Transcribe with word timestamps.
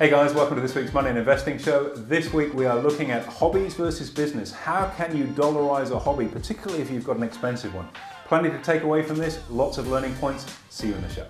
Hey 0.00 0.08
guys, 0.08 0.32
welcome 0.32 0.56
to 0.56 0.62
this 0.62 0.74
week's 0.74 0.94
Money 0.94 1.10
and 1.10 1.18
Investing 1.18 1.58
Show. 1.58 1.90
This 1.94 2.32
week 2.32 2.54
we 2.54 2.64
are 2.64 2.80
looking 2.80 3.10
at 3.10 3.22
hobbies 3.26 3.74
versus 3.74 4.08
business. 4.08 4.50
How 4.50 4.88
can 4.96 5.14
you 5.14 5.24
dollarize 5.24 5.90
a 5.90 5.98
hobby, 5.98 6.24
particularly 6.24 6.80
if 6.80 6.90
you've 6.90 7.04
got 7.04 7.18
an 7.18 7.22
expensive 7.22 7.74
one? 7.74 7.86
Plenty 8.24 8.48
to 8.48 8.58
take 8.62 8.82
away 8.82 9.02
from 9.02 9.18
this, 9.18 9.40
lots 9.50 9.76
of 9.76 9.88
learning 9.88 10.14
points. 10.14 10.46
See 10.70 10.86
you 10.86 10.94
in 10.94 11.02
the 11.02 11.08
show. 11.10 11.26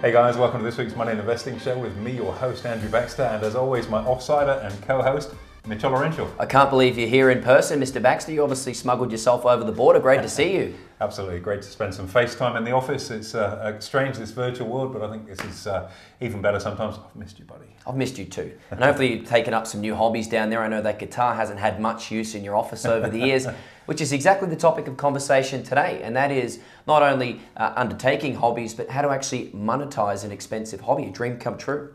Hey 0.00 0.10
guys, 0.10 0.38
welcome 0.38 0.60
to 0.60 0.64
this 0.64 0.78
week's 0.78 0.96
Money 0.96 1.10
and 1.10 1.20
Investing 1.20 1.58
Show 1.58 1.78
with 1.78 1.94
me, 1.98 2.12
your 2.12 2.32
host 2.32 2.64
Andrew 2.64 2.88
Baxter, 2.88 3.24
and 3.24 3.44
as 3.44 3.54
always, 3.54 3.86
my 3.90 4.02
offsider 4.02 4.64
and 4.64 4.82
co-host 4.84 5.34
Mitchell 5.64 5.92
Laurential. 5.92 6.28
I 6.40 6.46
can't 6.46 6.70
believe 6.70 6.98
you're 6.98 7.06
here 7.06 7.30
in 7.30 7.40
person, 7.40 7.78
Mr. 7.80 8.02
Baxter. 8.02 8.32
You 8.32 8.42
obviously 8.42 8.74
smuggled 8.74 9.12
yourself 9.12 9.46
over 9.46 9.62
the 9.62 9.70
border. 9.70 10.00
Great 10.00 10.20
to 10.22 10.28
see 10.40 10.56
you. 10.56 10.74
Absolutely 11.00 11.38
great 11.38 11.62
to 11.62 11.68
spend 11.68 11.94
some 11.94 12.08
face 12.08 12.34
time 12.34 12.56
in 12.56 12.64
the 12.64 12.72
office. 12.72 13.12
It's 13.12 13.36
uh, 13.36 13.78
strange 13.78 14.18
this 14.18 14.32
virtual 14.32 14.68
world, 14.68 14.92
but 14.92 15.02
I 15.02 15.10
think 15.10 15.28
this 15.28 15.38
is 15.44 15.68
uh, 15.68 15.88
even 16.20 16.42
better 16.42 16.58
sometimes. 16.58 16.96
I've 16.96 17.14
missed 17.14 17.38
you, 17.38 17.44
buddy. 17.44 17.66
I've 17.86 17.94
missed 17.94 18.18
you 18.18 18.24
too. 18.24 18.52
And 18.72 18.82
hopefully 18.82 19.14
you've 19.14 19.28
taken 19.28 19.54
up 19.54 19.68
some 19.68 19.80
new 19.80 19.94
hobbies 19.94 20.26
down 20.26 20.50
there. 20.50 20.62
I 20.62 20.68
know 20.68 20.82
that 20.82 20.98
guitar 20.98 21.34
hasn't 21.36 21.60
had 21.60 21.80
much 21.80 22.10
use 22.10 22.34
in 22.34 22.42
your 22.42 22.56
office 22.56 22.84
over 22.84 23.08
the 23.08 23.18
years, 23.18 23.46
which 23.86 24.00
is 24.00 24.12
exactly 24.12 24.48
the 24.48 24.56
topic 24.56 24.88
of 24.88 24.96
conversation 24.96 25.62
today. 25.62 26.00
And 26.02 26.16
that 26.16 26.32
is 26.32 26.58
not 26.88 27.02
only 27.02 27.40
uh, 27.56 27.72
undertaking 27.76 28.34
hobbies, 28.34 28.74
but 28.74 28.90
how 28.90 29.02
to 29.02 29.10
actually 29.10 29.50
monetize 29.50 30.24
an 30.24 30.32
expensive 30.32 30.80
hobby, 30.80 31.04
a 31.04 31.10
dream 31.10 31.38
come 31.38 31.56
true. 31.56 31.94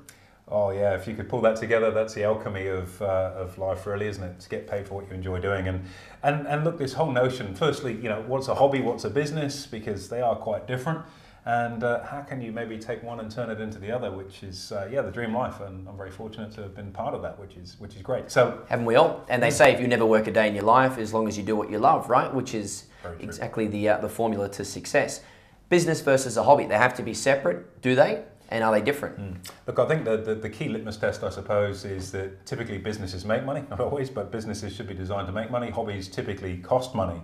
Oh 0.49 0.71
yeah, 0.71 0.93
if 0.95 1.07
you 1.07 1.15
could 1.15 1.27
pull 1.27 1.41
that 1.41 1.57
together, 1.57 1.91
that's 1.91 2.13
the 2.13 2.23
alchemy 2.23 2.67
of, 2.67 3.01
uh, 3.01 3.33
of 3.35 3.57
life, 3.57 3.85
really, 3.85 4.07
isn't 4.07 4.23
it? 4.23 4.39
To 4.39 4.49
get 4.49 4.65
paid 4.65 4.87
for 4.87 4.93
what 4.93 5.09
you 5.09 5.13
enjoy 5.13 5.39
doing, 5.39 5.67
and 5.67 5.83
and 6.23 6.47
and 6.47 6.63
look, 6.63 6.77
this 6.77 6.93
whole 6.93 7.11
notion. 7.11 7.53
Firstly, 7.53 7.93
you 7.93 8.07
know, 8.07 8.23
what's 8.27 8.47
a 8.47 8.55
hobby, 8.55 8.79
what's 8.79 9.03
a 9.03 9.09
business, 9.09 9.65
because 9.65 10.07
they 10.07 10.21
are 10.21 10.35
quite 10.35 10.65
different. 10.65 11.01
And 11.43 11.81
uh, 11.81 12.03
how 12.03 12.21
can 12.23 12.41
you 12.41 12.51
maybe 12.51 12.77
take 12.77 13.01
one 13.03 13.21
and 13.21 13.31
turn 13.31 13.49
it 13.49 13.61
into 13.61 13.79
the 13.79 13.89
other, 13.89 14.11
which 14.11 14.43
is 14.43 14.73
uh, 14.73 14.89
yeah, 14.91 15.01
the 15.01 15.11
dream 15.11 15.33
life. 15.33 15.61
And 15.61 15.87
I'm 15.87 15.95
very 15.95 16.11
fortunate 16.11 16.51
to 16.55 16.61
have 16.63 16.75
been 16.75 16.91
part 16.91 17.13
of 17.13 17.21
that, 17.21 17.39
which 17.39 17.55
is 17.55 17.77
which 17.79 17.95
is 17.95 18.01
great. 18.01 18.29
So 18.29 18.63
haven't 18.69 18.85
we 18.85 18.95
all? 18.95 19.25
And 19.29 19.41
they 19.41 19.51
say 19.51 19.73
if 19.73 19.79
you 19.79 19.87
never 19.87 20.05
work 20.05 20.27
a 20.27 20.31
day 20.31 20.47
in 20.47 20.55
your 20.55 20.65
life, 20.65 20.97
as 20.97 21.13
long 21.13 21.27
as 21.27 21.37
you 21.37 21.43
do 21.43 21.55
what 21.55 21.69
you 21.69 21.79
love, 21.79 22.09
right? 22.09 22.33
Which 22.33 22.53
is 22.53 22.85
exactly 23.19 23.67
the 23.67 23.89
uh, 23.89 23.97
the 23.99 24.09
formula 24.09 24.49
to 24.49 24.65
success. 24.65 25.21
Business 25.69 25.99
versus 25.99 26.37
a 26.37 26.43
hobby, 26.43 26.65
they 26.65 26.77
have 26.77 26.93
to 26.95 27.03
be 27.03 27.13
separate, 27.13 27.81
do 27.81 27.95
they? 27.95 28.23
And 28.49 28.63
are 28.63 28.71
they 28.71 28.81
different? 28.81 29.19
Mm. 29.19 29.51
Look, 29.65 29.79
I 29.79 29.87
think 29.87 30.05
the, 30.05 30.17
the, 30.17 30.35
the, 30.35 30.49
key 30.49 30.69
litmus 30.69 30.97
test, 30.97 31.23
I 31.23 31.29
suppose, 31.29 31.85
is 31.85 32.11
that 32.11 32.45
typically 32.45 32.77
businesses 32.77 33.25
make 33.25 33.43
money, 33.43 33.63
not 33.69 33.79
always, 33.79 34.09
but 34.09 34.31
businesses 34.31 34.75
should 34.75 34.87
be 34.87 34.93
designed 34.93 35.27
to 35.27 35.33
make 35.33 35.51
money. 35.51 35.69
Hobbies 35.69 36.07
typically 36.07 36.57
cost 36.57 36.95
money. 36.95 37.21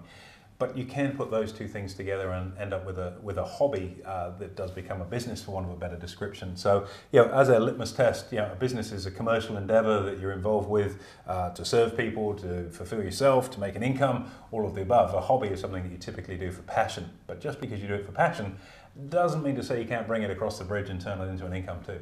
But 0.59 0.77
you 0.77 0.85
can 0.85 1.17
put 1.17 1.31
those 1.31 1.51
two 1.51 1.67
things 1.67 1.93
together 1.93 2.31
and 2.31 2.55
end 2.57 2.73
up 2.73 2.85
with 2.85 2.97
a 2.97 3.15
with 3.21 3.37
a 3.37 3.43
hobby 3.43 3.97
uh, 4.05 4.29
that 4.37 4.55
does 4.55 4.71
become 4.71 5.01
a 5.01 5.05
business, 5.05 5.41
for 5.43 5.51
want 5.51 5.65
of 5.65 5.73
a 5.73 5.75
better 5.75 5.97
description. 5.97 6.55
So, 6.55 6.85
you 7.11 7.21
know, 7.21 7.29
as 7.31 7.49
a 7.49 7.59
litmus 7.59 7.91
test, 7.91 8.31
you 8.31 8.37
know, 8.37 8.51
a 8.51 8.55
business 8.55 8.91
is 8.91 9.05
a 9.05 9.11
commercial 9.11 9.57
endeavor 9.57 10.03
that 10.03 10.19
you're 10.19 10.31
involved 10.31 10.69
with 10.69 11.01
uh, 11.27 11.49
to 11.49 11.65
serve 11.65 11.97
people, 11.97 12.35
to 12.35 12.69
fulfill 12.69 13.03
yourself, 13.03 13.49
to 13.51 13.59
make 13.59 13.75
an 13.75 13.83
income, 13.83 14.31
all 14.51 14.65
of 14.65 14.75
the 14.75 14.83
above. 14.83 15.13
A 15.13 15.21
hobby 15.21 15.47
is 15.47 15.59
something 15.59 15.83
that 15.83 15.91
you 15.91 15.97
typically 15.97 16.37
do 16.37 16.51
for 16.51 16.61
passion. 16.61 17.09
But 17.25 17.41
just 17.41 17.59
because 17.59 17.81
you 17.81 17.87
do 17.87 17.95
it 17.95 18.05
for 18.05 18.11
passion 18.11 18.57
doesn't 19.09 19.43
mean 19.43 19.55
to 19.55 19.63
say 19.63 19.81
you 19.81 19.87
can't 19.87 20.07
bring 20.07 20.23
it 20.23 20.29
across 20.29 20.59
the 20.59 20.65
bridge 20.65 20.89
and 20.89 21.01
turn 21.01 21.19
it 21.19 21.25
into 21.25 21.45
an 21.45 21.53
income 21.53 21.79
too. 21.85 21.99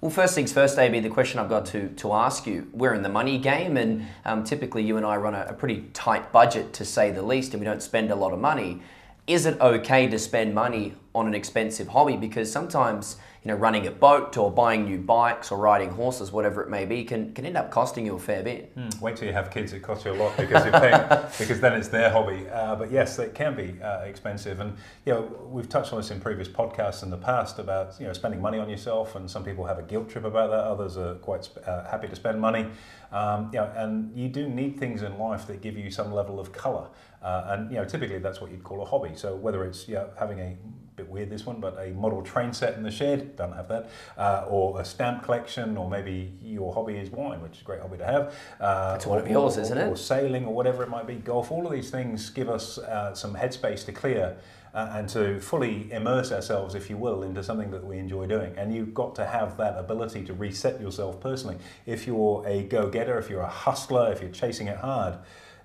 Well, 0.00 0.10
first 0.10 0.34
things 0.34 0.50
first, 0.50 0.78
AB, 0.78 1.00
the 1.00 1.10
question 1.10 1.38
I've 1.38 1.50
got 1.50 1.66
to, 1.66 1.88
to 1.88 2.12
ask 2.14 2.46
you 2.46 2.70
we're 2.72 2.94
in 2.94 3.02
the 3.02 3.10
money 3.10 3.36
game, 3.36 3.76
and 3.76 4.06
um, 4.24 4.44
typically 4.44 4.82
you 4.82 4.96
and 4.96 5.04
I 5.04 5.16
run 5.16 5.34
a, 5.34 5.46
a 5.48 5.52
pretty 5.52 5.90
tight 5.92 6.32
budget 6.32 6.72
to 6.74 6.86
say 6.86 7.10
the 7.10 7.22
least, 7.22 7.52
and 7.52 7.60
we 7.60 7.66
don't 7.66 7.82
spend 7.82 8.10
a 8.10 8.14
lot 8.14 8.32
of 8.32 8.38
money. 8.38 8.80
Is 9.26 9.44
it 9.44 9.60
okay 9.60 10.08
to 10.08 10.18
spend 10.18 10.54
money 10.54 10.94
on 11.14 11.26
an 11.26 11.34
expensive 11.34 11.88
hobby? 11.88 12.16
Because 12.16 12.50
sometimes 12.50 13.16
you 13.42 13.48
know, 13.48 13.54
running 13.56 13.86
a 13.86 13.90
boat 13.90 14.36
or 14.36 14.50
buying 14.50 14.84
new 14.84 14.98
bikes 14.98 15.50
or 15.50 15.56
riding 15.56 15.90
horses, 15.90 16.30
whatever 16.30 16.62
it 16.62 16.68
may 16.68 16.84
be, 16.84 17.04
can, 17.04 17.32
can 17.32 17.46
end 17.46 17.56
up 17.56 17.70
costing 17.70 18.04
you 18.04 18.14
a 18.16 18.18
fair 18.18 18.42
bit. 18.42 18.76
Mm. 18.76 19.00
Wait 19.00 19.16
till 19.16 19.26
you 19.26 19.32
have 19.32 19.50
kids; 19.50 19.72
it 19.72 19.80
costs 19.80 20.04
you 20.04 20.12
a 20.12 20.14
lot 20.14 20.36
because 20.36 20.62
you're 20.64 20.78
paying 20.78 21.00
because 21.38 21.58
then 21.58 21.72
it's 21.72 21.88
their 21.88 22.10
hobby. 22.10 22.46
Uh, 22.50 22.76
but 22.76 22.92
yes, 22.92 23.18
it 23.18 23.34
can 23.34 23.56
be 23.56 23.80
uh, 23.82 24.00
expensive, 24.00 24.60
and 24.60 24.76
you 25.06 25.14
know 25.14 25.22
we've 25.50 25.70
touched 25.70 25.92
on 25.94 26.00
this 26.00 26.10
in 26.10 26.20
previous 26.20 26.48
podcasts 26.48 27.02
in 27.02 27.08
the 27.08 27.16
past 27.16 27.58
about 27.58 27.98
you 27.98 28.06
know 28.06 28.12
spending 28.12 28.42
money 28.42 28.58
on 28.58 28.68
yourself, 28.68 29.14
and 29.14 29.30
some 29.30 29.42
people 29.42 29.64
have 29.64 29.78
a 29.78 29.82
guilt 29.82 30.10
trip 30.10 30.24
about 30.24 30.50
that. 30.50 30.60
Others 30.60 30.98
are 30.98 31.14
quite 31.14 31.48
uh, 31.66 31.88
happy 31.88 32.08
to 32.08 32.16
spend 32.16 32.38
money. 32.38 32.66
Um, 33.10 33.50
you 33.54 33.58
know, 33.58 33.72
and 33.74 34.14
you 34.16 34.28
do 34.28 34.48
need 34.48 34.78
things 34.78 35.02
in 35.02 35.18
life 35.18 35.46
that 35.46 35.62
give 35.62 35.78
you 35.78 35.90
some 35.90 36.12
level 36.12 36.38
of 36.38 36.52
color, 36.52 36.88
uh, 37.22 37.44
and 37.46 37.70
you 37.70 37.78
know 37.78 37.86
typically 37.86 38.18
that's 38.18 38.42
what 38.42 38.50
you'd 38.50 38.64
call 38.64 38.82
a 38.82 38.84
hobby. 38.84 39.12
So 39.14 39.34
whether 39.34 39.64
it's 39.64 39.88
you 39.88 39.94
know, 39.94 40.10
having 40.18 40.40
a 40.40 40.56
bit 41.00 41.10
weird 41.10 41.30
this 41.30 41.46
one, 41.46 41.60
but 41.60 41.76
a 41.78 41.90
model 41.92 42.22
train 42.22 42.52
set 42.52 42.74
in 42.74 42.82
the 42.82 42.90
shed, 42.90 43.36
don't 43.36 43.52
have 43.52 43.68
that, 43.68 43.90
uh, 44.18 44.44
or 44.48 44.80
a 44.80 44.84
stamp 44.84 45.22
collection, 45.22 45.76
or 45.76 45.88
maybe 45.88 46.32
your 46.42 46.72
hobby 46.74 46.96
is 46.96 47.10
wine, 47.10 47.40
which 47.40 47.56
is 47.56 47.62
a 47.62 47.64
great 47.64 47.80
hobby 47.80 47.98
to 47.98 48.04
have. 48.04 48.34
Uh, 48.60 48.92
That's 48.92 49.06
one 49.06 49.18
of 49.18 49.28
yours, 49.28 49.56
or, 49.56 49.62
isn't 49.62 49.78
it? 49.78 49.88
Or 49.88 49.96
sailing, 49.96 50.44
or 50.44 50.54
whatever 50.54 50.82
it 50.82 50.88
might 50.88 51.06
be, 51.06 51.14
golf. 51.14 51.50
All 51.50 51.66
of 51.66 51.72
these 51.72 51.90
things 51.90 52.30
give 52.30 52.48
us 52.48 52.78
uh, 52.78 53.14
some 53.14 53.34
headspace 53.34 53.84
to 53.86 53.92
clear. 53.92 54.36
Uh, 54.72 54.92
and 54.92 55.08
to 55.08 55.40
fully 55.40 55.90
immerse 55.90 56.30
ourselves, 56.30 56.76
if 56.76 56.88
you 56.88 56.96
will, 56.96 57.24
into 57.24 57.42
something 57.42 57.72
that 57.72 57.84
we 57.84 57.98
enjoy 57.98 58.24
doing. 58.24 58.54
And 58.56 58.72
you've 58.72 58.94
got 58.94 59.16
to 59.16 59.26
have 59.26 59.56
that 59.56 59.76
ability 59.76 60.22
to 60.26 60.32
reset 60.32 60.80
yourself 60.80 61.20
personally. 61.20 61.56
If 61.86 62.06
you're 62.06 62.44
a 62.46 62.62
go 62.62 62.88
getter, 62.88 63.18
if 63.18 63.28
you're 63.28 63.40
a 63.40 63.48
hustler, 63.48 64.12
if 64.12 64.20
you're 64.22 64.30
chasing 64.30 64.68
it 64.68 64.76
hard, 64.76 65.18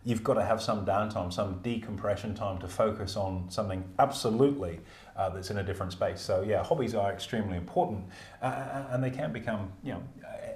you've 0.05 0.23
got 0.23 0.35
to 0.35 0.45
have 0.45 0.61
some 0.61 0.85
downtime, 0.85 1.33
some 1.33 1.59
decompression 1.63 2.35
time 2.35 2.59
to 2.59 2.67
focus 2.67 3.17
on 3.17 3.49
something 3.49 3.83
absolutely 3.97 4.79
uh, 5.17 5.29
that's 5.29 5.49
in 5.49 5.57
a 5.57 5.63
different 5.63 5.91
space. 5.91 6.21
So 6.21 6.43
yeah, 6.43 6.63
hobbies 6.63 6.93
are 6.93 7.11
extremely 7.11 7.57
important, 7.57 8.05
uh, 8.41 8.45
uh, 8.45 8.87
and 8.91 9.03
they 9.03 9.09
can 9.09 9.33
become 9.33 9.71
you 9.83 9.93
know 9.93 10.03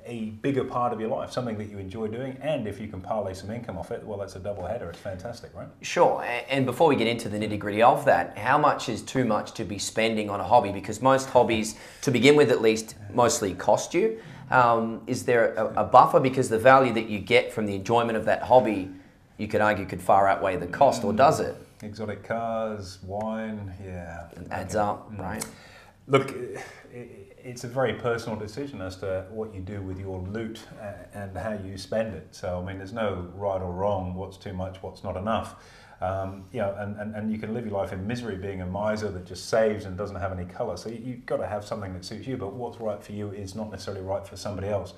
a 0.06 0.26
bigger 0.42 0.64
part 0.64 0.94
of 0.94 1.00
your 1.00 1.10
life, 1.10 1.32
something 1.32 1.58
that 1.58 1.70
you 1.70 1.78
enjoy 1.78 2.08
doing, 2.08 2.38
and 2.42 2.68
if 2.68 2.80
you 2.80 2.88
can 2.88 3.02
parlay 3.02 3.34
some 3.34 3.52
income 3.52 3.78
off 3.78 3.92
it, 3.92 4.04
well, 4.04 4.18
that's 4.18 4.36
a 4.36 4.40
double 4.40 4.66
header. 4.66 4.90
It's 4.90 5.00
fantastic, 5.00 5.54
right? 5.56 5.68
Sure. 5.82 6.24
And 6.50 6.66
before 6.66 6.88
we 6.88 6.96
get 6.96 7.08
into 7.08 7.30
the 7.30 7.38
nitty 7.38 7.60
gritty 7.60 7.84
of 7.84 8.06
that, 8.06 8.38
how 8.38 8.58
much 8.58 8.90
is 8.90 9.02
too 9.02 9.26
much 9.26 9.54
to 9.54 9.64
be 9.64 9.78
spending 9.78 10.30
on 10.30 10.40
a 10.40 10.44
hobby? 10.44 10.72
Because 10.72 11.02
most 11.02 11.30
hobbies, 11.30 11.76
to 12.02 12.12
begin 12.12 12.36
with 12.36 12.50
at 12.50 12.62
least, 12.62 12.96
mostly 13.14 13.54
cost 13.54 13.94
you. 13.94 14.20
Um, 14.50 15.02
is 15.06 15.26
there 15.26 15.54
a, 15.54 15.82
a 15.82 15.84
buffer 15.84 16.20
because 16.20 16.50
the 16.50 16.58
value 16.58 16.94
that 16.94 17.08
you 17.08 17.20
get 17.20 17.54
from 17.54 17.68
the 17.68 17.76
enjoyment 17.76 18.18
of 18.18 18.26
that 18.26 18.42
hobby, 18.42 18.90
you 19.40 19.48
could 19.48 19.62
argue, 19.62 19.86
could 19.86 20.02
far 20.02 20.28
outweigh 20.28 20.58
the 20.58 20.68
cost, 20.68 21.04
or 21.04 21.14
does 21.14 21.40
it? 21.40 21.56
exotic 21.84 22.24
cars, 22.24 23.00
wine, 23.04 23.74
yeah. 23.84 24.28
It 24.34 24.48
adds 24.52 24.76
okay. 24.76 24.84
up, 24.84 25.12
mm. 25.12 25.20
right? 25.20 25.46
Look, 26.08 26.36
it's 26.92 27.64
a 27.64 27.68
very 27.68 27.94
personal 27.94 28.38
decision 28.38 28.82
as 28.82 28.98
to 28.98 29.26
what 29.30 29.54
you 29.54 29.62
do 29.62 29.82
with 29.82 30.00
your 30.00 30.20
loot 30.20 30.62
and 31.14 31.38
how 31.38 31.54
you 31.54 31.78
spend 31.78 32.16
it. 32.16 32.28
So, 32.32 32.60
I 32.60 32.66
mean, 32.66 32.78
there's 32.78 32.94
no 32.94 33.30
right 33.36 33.62
or 33.62 33.72
wrong, 33.72 34.16
what's 34.16 34.38
too 34.38 34.54
much, 34.54 34.82
what's 34.82 35.04
not 35.04 35.16
enough. 35.16 35.56
Um, 36.02 36.46
you 36.52 36.60
know, 36.60 36.76
and, 36.80 36.98
and, 36.98 37.16
and 37.16 37.32
you 37.32 37.38
can 37.38 37.54
live 37.54 37.66
your 37.66 37.78
life 37.78 37.92
in 37.92 38.08
misery 38.08 38.38
being 38.38 38.62
a 38.62 38.66
miser 38.66 39.12
that 39.12 39.26
just 39.26 39.50
saves 39.50 39.86
and 39.86 39.98
doesn't 39.98 40.16
have 40.16 40.32
any 40.32 40.46
colour. 40.46 40.78
So 40.78 40.90
you've 40.90 41.26
got 41.26 41.38
to 41.38 41.48
have 41.48 41.66
something 41.66 41.94
that 41.94 42.06
suits 42.06 42.26
you, 42.26 42.38
but 42.38 42.54
what's 42.54 42.80
right 42.80 43.04
for 43.04 43.12
you 43.12 43.32
is 43.32 43.54
not 43.54 43.70
necessarily 43.70 44.04
right 44.04 44.26
for 44.26 44.38
somebody 44.38 44.70
else 44.70 44.94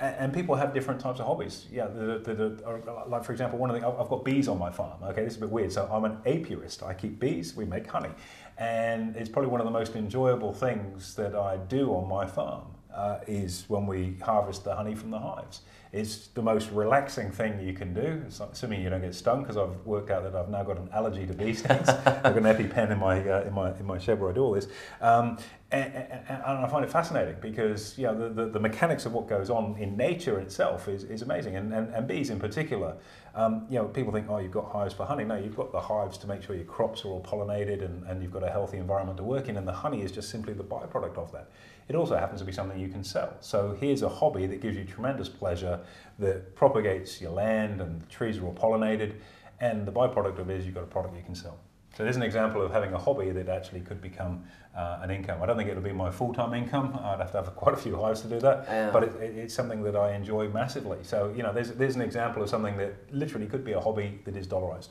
and 0.00 0.32
people 0.32 0.54
have 0.54 0.72
different 0.72 1.00
types 1.00 1.20
of 1.20 1.26
hobbies. 1.26 1.66
Yeah, 1.70 1.86
the, 1.86 2.18
the, 2.18 2.34
the, 2.34 2.66
uh, 2.66 3.04
like 3.08 3.24
for 3.24 3.32
example, 3.32 3.58
one 3.58 3.70
of 3.70 3.80
the 3.80 3.86
I've 3.86 4.08
got 4.08 4.24
bees 4.24 4.48
on 4.48 4.58
my 4.58 4.70
farm. 4.70 5.02
Okay, 5.02 5.24
this 5.24 5.32
is 5.32 5.38
a 5.38 5.40
bit 5.40 5.50
weird. 5.50 5.72
So 5.72 5.88
I'm 5.92 6.04
an 6.04 6.16
apiarist. 6.26 6.82
I 6.82 6.94
keep 6.94 7.18
bees. 7.18 7.56
We 7.56 7.64
make 7.64 7.86
honey, 7.86 8.10
and 8.58 9.16
it's 9.16 9.28
probably 9.28 9.50
one 9.50 9.60
of 9.60 9.66
the 9.66 9.72
most 9.72 9.96
enjoyable 9.96 10.52
things 10.52 11.14
that 11.16 11.34
I 11.34 11.56
do 11.56 11.94
on 11.94 12.08
my 12.08 12.26
farm 12.26 12.62
uh, 12.98 13.20
is 13.28 13.64
when 13.68 13.86
we 13.86 14.16
harvest 14.20 14.64
the 14.64 14.74
honey 14.74 14.94
from 14.94 15.10
the 15.10 15.18
hives. 15.18 15.60
It's 15.92 16.26
the 16.28 16.42
most 16.42 16.70
relaxing 16.70 17.30
thing 17.30 17.60
you 17.60 17.72
can 17.72 17.94
do. 17.94 18.22
Assuming 18.52 18.82
you 18.82 18.90
don't 18.90 19.00
get 19.00 19.14
stung, 19.14 19.40
because 19.42 19.56
I've 19.56 19.74
worked 19.86 20.10
out 20.10 20.24
that 20.24 20.34
I've 20.34 20.50
now 20.50 20.62
got 20.64 20.76
an 20.76 20.90
allergy 20.92 21.24
to 21.26 21.32
bee 21.32 21.54
stings. 21.54 21.88
I've 21.88 22.22
got 22.22 22.36
an 22.36 22.44
EpiPen 22.44 22.90
in 22.90 22.98
my 22.98 23.26
uh, 23.26 23.42
in 23.42 23.54
my 23.54 23.70
in 23.70 23.86
my 23.86 23.98
shed 23.98 24.20
where 24.20 24.30
I 24.30 24.34
do 24.34 24.42
all 24.42 24.52
this. 24.52 24.66
Um, 25.00 25.38
and, 25.70 25.94
and, 25.94 26.22
and, 26.28 26.42
I 26.42 26.66
find 26.66 26.82
it 26.82 26.90
fascinating 26.90 27.36
because 27.42 27.98
you 27.98 28.06
know, 28.06 28.18
the, 28.18 28.28
the, 28.30 28.50
the, 28.52 28.60
mechanics 28.60 29.04
of 29.04 29.12
what 29.12 29.28
goes 29.28 29.50
on 29.50 29.76
in 29.76 29.98
nature 29.98 30.40
itself 30.40 30.88
is, 30.88 31.04
is 31.04 31.20
amazing. 31.20 31.56
And, 31.56 31.74
and, 31.74 31.94
and 31.94 32.08
bees 32.08 32.30
in 32.30 32.38
particular, 32.38 32.96
um, 33.34 33.66
you 33.68 33.76
know, 33.76 33.84
people 33.84 34.10
think, 34.10 34.30
oh, 34.30 34.38
you've 34.38 34.50
got 34.50 34.72
hives 34.72 34.94
for 34.94 35.04
honey. 35.04 35.24
No, 35.24 35.36
you've 35.36 35.56
got 35.56 35.70
the 35.70 35.80
hives 35.80 36.16
to 36.18 36.26
make 36.26 36.42
sure 36.42 36.56
your 36.56 36.64
crops 36.64 37.04
are 37.04 37.08
all 37.08 37.22
pollinated 37.22 37.84
and, 37.84 38.02
and 38.06 38.22
you've 38.22 38.32
got 38.32 38.42
a 38.42 38.50
healthy 38.50 38.78
environment 38.78 39.18
to 39.18 39.24
work 39.24 39.50
in. 39.50 39.58
And 39.58 39.68
the 39.68 39.72
honey 39.72 40.00
is 40.00 40.10
just 40.10 40.30
simply 40.30 40.54
the 40.54 40.64
byproduct 40.64 41.18
of 41.18 41.32
that. 41.32 41.50
It 41.88 41.94
also 41.94 42.16
happens 42.16 42.40
to 42.40 42.46
be 42.46 42.52
something 42.52 42.78
you 42.78 42.88
can 42.88 43.02
sell. 43.02 43.34
So 43.40 43.76
here's 43.80 44.02
a 44.02 44.08
hobby 44.08 44.46
that 44.46 44.60
gives 44.60 44.76
you 44.76 44.84
tremendous 44.84 45.28
pleasure, 45.28 45.80
that 46.18 46.54
propagates 46.54 47.20
your 47.20 47.30
land 47.30 47.80
and 47.80 48.02
the 48.02 48.06
trees 48.06 48.38
are 48.38 48.44
all 48.44 48.54
pollinated. 48.54 49.14
And 49.60 49.86
the 49.86 49.92
byproduct 49.92 50.38
of 50.38 50.50
it 50.50 50.58
is 50.58 50.66
you've 50.66 50.74
got 50.74 50.84
a 50.84 50.88
product 50.88 51.16
you 51.16 51.22
can 51.22 51.34
sell. 51.34 51.58
So 51.96 52.04
there's 52.04 52.16
an 52.16 52.22
example 52.22 52.62
of 52.62 52.70
having 52.70 52.92
a 52.92 52.98
hobby 52.98 53.30
that 53.30 53.48
actually 53.48 53.80
could 53.80 54.00
become 54.00 54.44
uh, 54.76 55.00
an 55.02 55.10
income. 55.10 55.42
I 55.42 55.46
don't 55.46 55.56
think 55.56 55.68
it'll 55.68 55.82
be 55.82 55.92
my 55.92 56.10
full-time 56.10 56.54
income. 56.54 56.96
I'd 57.02 57.18
have 57.18 57.32
to 57.32 57.38
have 57.38 57.56
quite 57.56 57.74
a 57.74 57.78
few 57.78 58.00
hives 58.00 58.20
to 58.20 58.28
do 58.28 58.38
that. 58.40 58.66
Yeah. 58.68 58.90
But 58.90 59.04
it, 59.04 59.14
it, 59.16 59.36
it's 59.36 59.54
something 59.54 59.82
that 59.82 59.96
I 59.96 60.14
enjoy 60.14 60.48
massively. 60.48 60.98
So 61.02 61.32
you 61.36 61.42
know, 61.42 61.52
there's 61.52 61.72
there's 61.72 61.96
an 61.96 62.02
example 62.02 62.42
of 62.42 62.48
something 62.48 62.76
that 62.76 62.94
literally 63.12 63.46
could 63.46 63.64
be 63.64 63.72
a 63.72 63.80
hobby 63.80 64.20
that 64.26 64.36
is 64.36 64.46
dollarized. 64.46 64.90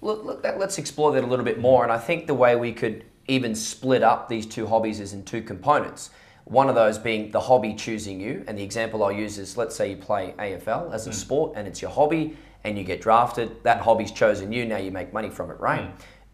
Look, 0.00 0.24
look, 0.24 0.42
let's 0.56 0.78
explore 0.78 1.12
that 1.12 1.22
a 1.22 1.26
little 1.26 1.44
bit 1.44 1.60
more. 1.60 1.84
And 1.84 1.92
I 1.92 1.98
think 1.98 2.26
the 2.26 2.34
way 2.34 2.56
we 2.56 2.72
could 2.72 3.04
even 3.28 3.54
split 3.54 4.02
up 4.02 4.28
these 4.28 4.46
two 4.46 4.66
hobbies 4.66 4.98
is 4.98 5.12
in 5.12 5.24
two 5.24 5.42
components. 5.42 6.10
One 6.48 6.70
of 6.70 6.74
those 6.74 6.96
being 6.98 7.30
the 7.30 7.40
hobby 7.40 7.74
choosing 7.74 8.20
you. 8.20 8.42
And 8.46 8.56
the 8.58 8.62
example 8.62 9.04
I'll 9.04 9.12
use 9.12 9.38
is 9.38 9.56
let's 9.56 9.76
say 9.76 9.90
you 9.90 9.96
play 9.96 10.34
AFL 10.38 10.92
as 10.94 11.06
a 11.06 11.12
sport 11.12 11.52
and 11.56 11.68
it's 11.68 11.82
your 11.82 11.90
hobby 11.90 12.36
and 12.64 12.78
you 12.78 12.84
get 12.84 13.00
drafted. 13.02 13.62
That 13.64 13.80
hobby's 13.82 14.10
chosen 14.12 14.50
you. 14.50 14.64
Now 14.64 14.78
you 14.78 14.90
make 14.90 15.12
money 15.12 15.28
from 15.30 15.50
it, 15.50 15.60
right? 15.60 15.80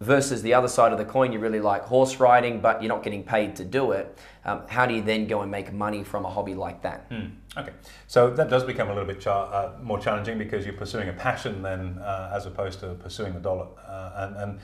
Versus 0.00 0.43
the 0.43 0.55
other 0.55 0.69
side 0.69 0.93
of 0.93 0.99
the 0.99 1.05
coin, 1.05 1.32
you 1.32 1.38
really 1.38 1.61
like 1.61 1.82
horse 1.82 2.20
riding, 2.20 2.61
but 2.61 2.82
you're 2.82 2.88
not 2.88 3.02
getting 3.02 3.25
paid 3.25 3.56
to 3.56 3.64
do 3.64 3.93
it. 3.93 4.16
Um, 4.44 4.62
how 4.69 4.87
do 4.87 4.94
you 4.94 5.00
then 5.02 5.26
go 5.26 5.43
and 5.43 5.50
make 5.50 5.72
money 5.72 6.05
from 6.05 6.25
a 6.25 6.31
hobby 6.31 6.55
like 6.55 6.82
that? 6.82 7.06
Okay, 7.56 7.72
so 8.06 8.31
that 8.31 8.50
does 8.50 8.64
become 8.64 8.88
a 8.88 8.93
little 8.93 9.06
bit 9.06 9.20
cha- 9.20 9.44
uh, 9.44 9.78
more 9.82 9.99
challenging 9.99 10.37
because 10.37 10.64
you're 10.64 10.75
pursuing 10.76 11.08
a 11.08 11.12
passion 11.12 11.62
then, 11.62 11.99
uh, 12.00 12.32
as 12.34 12.44
opposed 12.46 12.81
to 12.81 12.94
pursuing 12.94 13.32
the 13.34 13.40
dollar. 13.40 13.67
Uh, 13.87 14.10
and, 14.17 14.37
and 14.37 14.58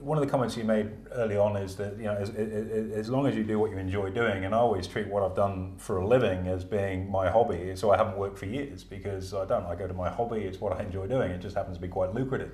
one 0.00 0.18
of 0.18 0.24
the 0.24 0.30
comments 0.30 0.56
you 0.56 0.64
made 0.64 0.90
early 1.12 1.36
on 1.36 1.56
is 1.56 1.76
that 1.76 1.96
you 1.96 2.04
know, 2.04 2.14
as, 2.14 2.30
as, 2.30 3.08
long 3.08 3.26
as 3.26 3.34
you 3.34 3.42
do 3.42 3.58
what 3.58 3.70
you 3.70 3.78
enjoy 3.78 4.10
doing, 4.10 4.44
and 4.44 4.54
I 4.54 4.58
always 4.58 4.86
treat 4.86 5.08
what 5.08 5.22
I've 5.22 5.34
done 5.34 5.74
for 5.78 5.98
a 5.98 6.06
living 6.06 6.48
as 6.48 6.64
being 6.64 7.10
my 7.10 7.30
hobby. 7.30 7.74
So 7.76 7.90
I 7.90 7.96
haven't 7.96 8.16
worked 8.16 8.38
for 8.38 8.46
years 8.46 8.84
because 8.84 9.34
I 9.34 9.44
don't. 9.44 9.64
I 9.64 9.74
go 9.74 9.86
to 9.86 9.94
my 9.94 10.10
hobby. 10.10 10.40
It's 10.40 10.60
what 10.60 10.78
I 10.78 10.82
enjoy 10.82 11.06
doing. 11.06 11.30
It 11.30 11.40
just 11.40 11.56
happens 11.56 11.76
to 11.76 11.82
be 11.82 11.88
quite 11.88 12.14
lucrative. 12.14 12.52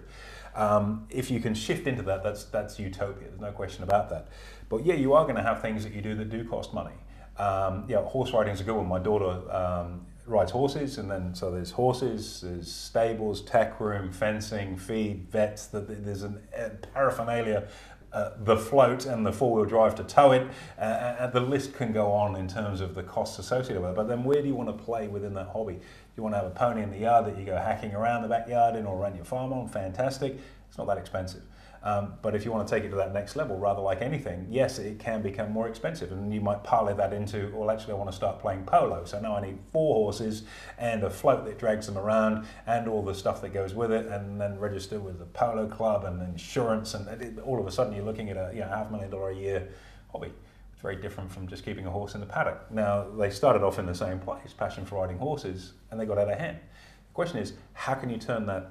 Um, 0.55 1.07
if 1.11 1.31
you 1.31 1.41
can 1.41 1.55
shift 1.55 1.87
into 1.87 2.03
that, 2.03 2.23
that's 2.23 2.45
that's 2.45 2.79
utopia. 2.79 3.29
There's 3.29 3.41
no 3.41 3.53
question 3.53 3.83
about 3.85 4.11
that. 4.11 4.29
But 4.69 4.87
yeah, 4.87 4.95
you 4.95 5.13
are 5.15 5.25
going 5.25 5.37
to 5.37 5.43
have 5.43 5.61
things 5.61 5.85
that 5.85 5.93
you 5.93 6.01
do 6.01 6.15
that 6.15 6.31
do 6.31 6.45
cost 6.45 6.73
money. 6.73 6.95
Um, 7.39 7.85
yeah, 7.89 8.03
horse 8.03 8.33
riding 8.33 8.53
is 8.53 8.61
a 8.61 8.65
good 8.65 8.77
one. 8.77 8.87
My 8.87 8.99
daughter 8.99 9.51
um, 9.55 10.07
rides 10.27 10.53
horses, 10.53 10.99
and 10.99 11.11
then 11.11 11.35
so 11.35 11.51
there's 11.51 11.73
horses, 11.73 12.43
there's 12.43 12.71
stables, 12.71 13.43
tack 13.43 13.81
room, 13.81 14.13
fencing, 14.13 14.77
feed, 14.77 15.29
vets. 15.31 15.67
That 15.67 16.05
there's 16.05 16.23
an, 16.23 16.41
a 16.57 16.71
paraphernalia. 16.71 17.69
Uh, 18.13 18.33
the 18.45 18.59
float 18.59 19.07
and 19.07 19.25
the 19.25 19.33
four-wheel 19.33 19.65
drive 19.65 19.95
to 19.95 20.05
tow 20.05 20.33
it, 20.33 20.47
uh, 20.79 20.83
and 21.19 21.33
the 21.33 21.41
list 21.41 21.73
can 21.73 21.95
go 21.95 22.13
on 22.13 22.37
in 22.37 22.47
terms 22.47 22.83
of 22.83 22.95
the 22.95 23.03
costs 23.03 23.39
associated 23.39 23.81
with 23.81 23.93
it. 23.93 23.97
But 23.97 24.07
then, 24.07 24.23
where 24.23 24.43
do 24.43 24.49
you 24.49 24.55
want 24.55 24.69
to 24.69 24.85
play 24.85 25.09
within 25.09 25.33
that 25.33 25.49
hobby? 25.49 25.77
Do 25.77 25.81
you 26.19 26.23
want 26.23 26.35
to 26.35 26.41
have 26.41 26.47
a 26.47 26.51
pony 26.51 26.83
in 26.83 26.91
the 26.91 26.99
yard 26.99 27.25
that 27.25 27.39
you 27.39 27.47
go 27.47 27.57
hacking 27.57 27.95
around 27.95 28.21
the 28.21 28.29
backyard 28.29 28.77
in 28.77 28.85
or 28.85 28.99
run 28.99 29.15
your 29.17 29.25
farm 29.25 29.55
on? 29.55 29.67
Fantastic. 29.67 30.37
It's 30.69 30.77
not 30.77 30.89
that 30.89 30.99
expensive. 30.99 31.43
Um, 31.85 32.15
but 32.23 32.37
if 32.37 32.45
you 32.45 32.53
want 32.53 32.69
to 32.69 32.75
take 32.75 32.85
it 32.85 32.91
to 32.91 32.97
that 32.97 33.13
next 33.13 33.35
level, 33.35 33.59
rather 33.59 33.83
like 33.83 34.03
anything, 34.03 34.47
yes, 34.49 34.79
it 34.79 35.01
can 35.01 35.21
become 35.21 35.51
more 35.51 35.69
expensive. 35.69 36.13
And 36.13 36.33
you 36.33 36.41
might 36.41 36.63
parlay 36.63 36.95
that 36.95 37.13
into, 37.13 37.53
well, 37.55 37.71
actually, 37.71 37.95
I 37.95 37.97
want 37.97 38.11
to 38.11 38.17
start 38.17 38.39
playing 38.39 38.65
polo. 38.65 39.05
So 39.05 39.21
now 39.21 39.35
I 39.37 39.41
need 39.41 39.59
four 39.73 39.95
horses 39.97 40.45
and 40.79 41.03
a 41.03 41.11
float 41.11 41.45
that 41.45 41.59
drags 41.59 41.87
them 41.87 41.99
around 41.99 42.47
and 42.67 42.89
all 42.89 43.03
the 43.03 43.15
stuff 43.15 43.41
that 43.43 43.53
goes 43.53 43.75
with 43.75 43.91
it, 43.91 44.07
and 44.07 44.41
then 44.41 44.59
register 44.59 45.01
with 45.01 45.19
the 45.19 45.25
polo 45.27 45.67
club 45.67 46.05
and 46.05 46.23
insurance. 46.23 46.95
And 46.95 47.09
it, 47.21 47.39
all 47.41 47.59
of 47.59 47.67
a 47.67 47.73
sudden, 47.73 47.95
you're 47.95 48.05
looking 48.05 48.31
at 48.31 48.37
a 48.37 48.51
you 48.55 48.61
know, 48.61 48.69
half 48.69 48.91
million 48.91 49.11
dollar 49.11 49.31
a 49.31 49.35
year 49.35 49.69
hobby. 50.13 50.31
It's 50.73 50.83
very 50.83 50.97
different 50.97 51.33
from 51.33 51.49
just 51.49 51.65
keeping 51.65 51.87
a 51.87 51.91
horse 51.91 52.15
in 52.15 52.21
the 52.21 52.27
paddock. 52.27 52.71
Now, 52.71 53.09
they 53.19 53.31
started 53.31 53.63
off 53.63 53.81
in 53.81 53.87
the 53.87 53.95
same 53.95 54.21
place, 54.21 54.53
passion 54.53 54.85
for 54.85 55.01
riding 55.01 55.19
horses, 55.19 55.73
and 55.91 55.99
they 55.99 56.07
got 56.07 56.19
out 56.19 56.31
of 56.31 56.39
hand. 56.39 56.59
The 56.59 57.15
question 57.15 57.39
is, 57.39 57.55
how 57.73 57.95
can 57.95 58.09
you 58.09 58.19
turn 58.19 58.47
that 58.47 58.71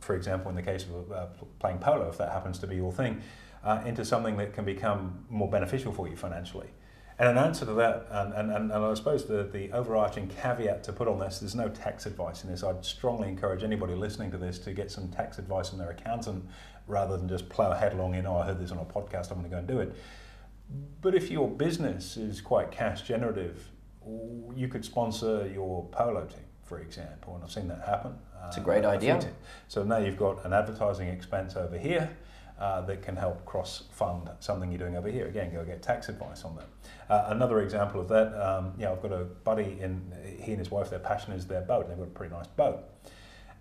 for 0.00 0.14
example, 0.14 0.50
in 0.50 0.56
the 0.56 0.62
case 0.62 0.84
of 0.84 1.12
uh, 1.12 1.26
playing 1.58 1.78
polo, 1.78 2.08
if 2.08 2.18
that 2.18 2.32
happens 2.32 2.58
to 2.60 2.66
be 2.66 2.76
your 2.76 2.92
thing, 2.92 3.22
uh, 3.64 3.82
into 3.86 4.04
something 4.04 4.36
that 4.36 4.52
can 4.52 4.64
become 4.64 5.24
more 5.28 5.48
beneficial 5.48 5.92
for 5.92 6.08
you 6.08 6.16
financially. 6.16 6.68
And 7.18 7.28
an 7.28 7.38
answer 7.38 7.64
to 7.66 7.72
that, 7.74 8.06
and, 8.10 8.32
and, 8.32 8.50
and, 8.50 8.72
I 8.72 8.94
suppose 8.94 9.26
the, 9.26 9.44
the 9.44 9.70
overarching 9.72 10.28
caveat 10.28 10.82
to 10.84 10.92
put 10.92 11.06
on 11.06 11.20
this, 11.20 11.38
there's 11.38 11.54
no 11.54 11.68
tax 11.68 12.06
advice 12.06 12.42
in 12.42 12.50
this. 12.50 12.64
I'd 12.64 12.84
strongly 12.84 13.28
encourage 13.28 13.62
anybody 13.62 13.94
listening 13.94 14.30
to 14.32 14.38
this 14.38 14.58
to 14.60 14.72
get 14.72 14.90
some 14.90 15.08
tax 15.08 15.38
advice 15.38 15.68
from 15.68 15.78
their 15.78 15.90
accountant 15.90 16.44
rather 16.86 17.16
than 17.16 17.28
just 17.28 17.48
plow 17.48 17.72
headlong 17.74 18.14
in, 18.14 18.26
oh, 18.26 18.38
I 18.38 18.46
heard 18.46 18.58
this 18.58 18.72
on 18.72 18.78
a 18.78 18.84
podcast, 18.84 19.30
I'm 19.30 19.38
going 19.38 19.44
to 19.44 19.50
go 19.50 19.58
and 19.58 19.68
do 19.68 19.80
it. 19.80 19.94
But 21.00 21.14
if 21.14 21.30
your 21.30 21.48
business 21.48 22.16
is 22.16 22.40
quite 22.40 22.70
cash 22.70 23.02
generative, 23.02 23.68
you 24.56 24.68
could 24.68 24.84
sponsor 24.84 25.48
your 25.52 25.86
polo 25.92 26.24
team, 26.24 26.44
for 26.64 26.80
example, 26.80 27.34
and 27.34 27.44
I've 27.44 27.52
seen 27.52 27.68
that 27.68 27.82
happen. 27.86 28.14
It's 28.46 28.56
a 28.56 28.60
great 28.60 28.84
uh, 28.84 28.90
idea. 28.90 29.20
So 29.68 29.82
now 29.82 29.98
you've 29.98 30.16
got 30.18 30.44
an 30.44 30.52
advertising 30.52 31.08
expense 31.08 31.56
over 31.56 31.78
here 31.78 32.10
uh, 32.58 32.80
that 32.82 33.02
can 33.02 33.16
help 33.16 33.44
cross 33.44 33.84
fund 33.90 34.30
something 34.40 34.70
you're 34.70 34.78
doing 34.78 34.96
over 34.96 35.08
here. 35.08 35.26
Again, 35.26 35.52
go 35.52 35.64
get 35.64 35.82
tax 35.82 36.08
advice 36.08 36.44
on 36.44 36.56
that. 36.56 36.68
Uh, 37.08 37.26
another 37.30 37.60
example 37.60 38.00
of 38.00 38.08
that, 38.08 38.34
um, 38.40 38.72
you 38.78 38.84
know, 38.84 38.92
I've 38.92 39.02
got 39.02 39.12
a 39.12 39.24
buddy 39.24 39.78
in 39.80 40.00
he 40.40 40.52
and 40.52 40.58
his 40.58 40.70
wife. 40.70 40.90
Their 40.90 40.98
passion 40.98 41.32
is 41.32 41.46
their 41.46 41.62
boat. 41.62 41.88
They've 41.88 41.96
got 41.96 42.06
a 42.06 42.10
pretty 42.10 42.34
nice 42.34 42.46
boat, 42.46 42.84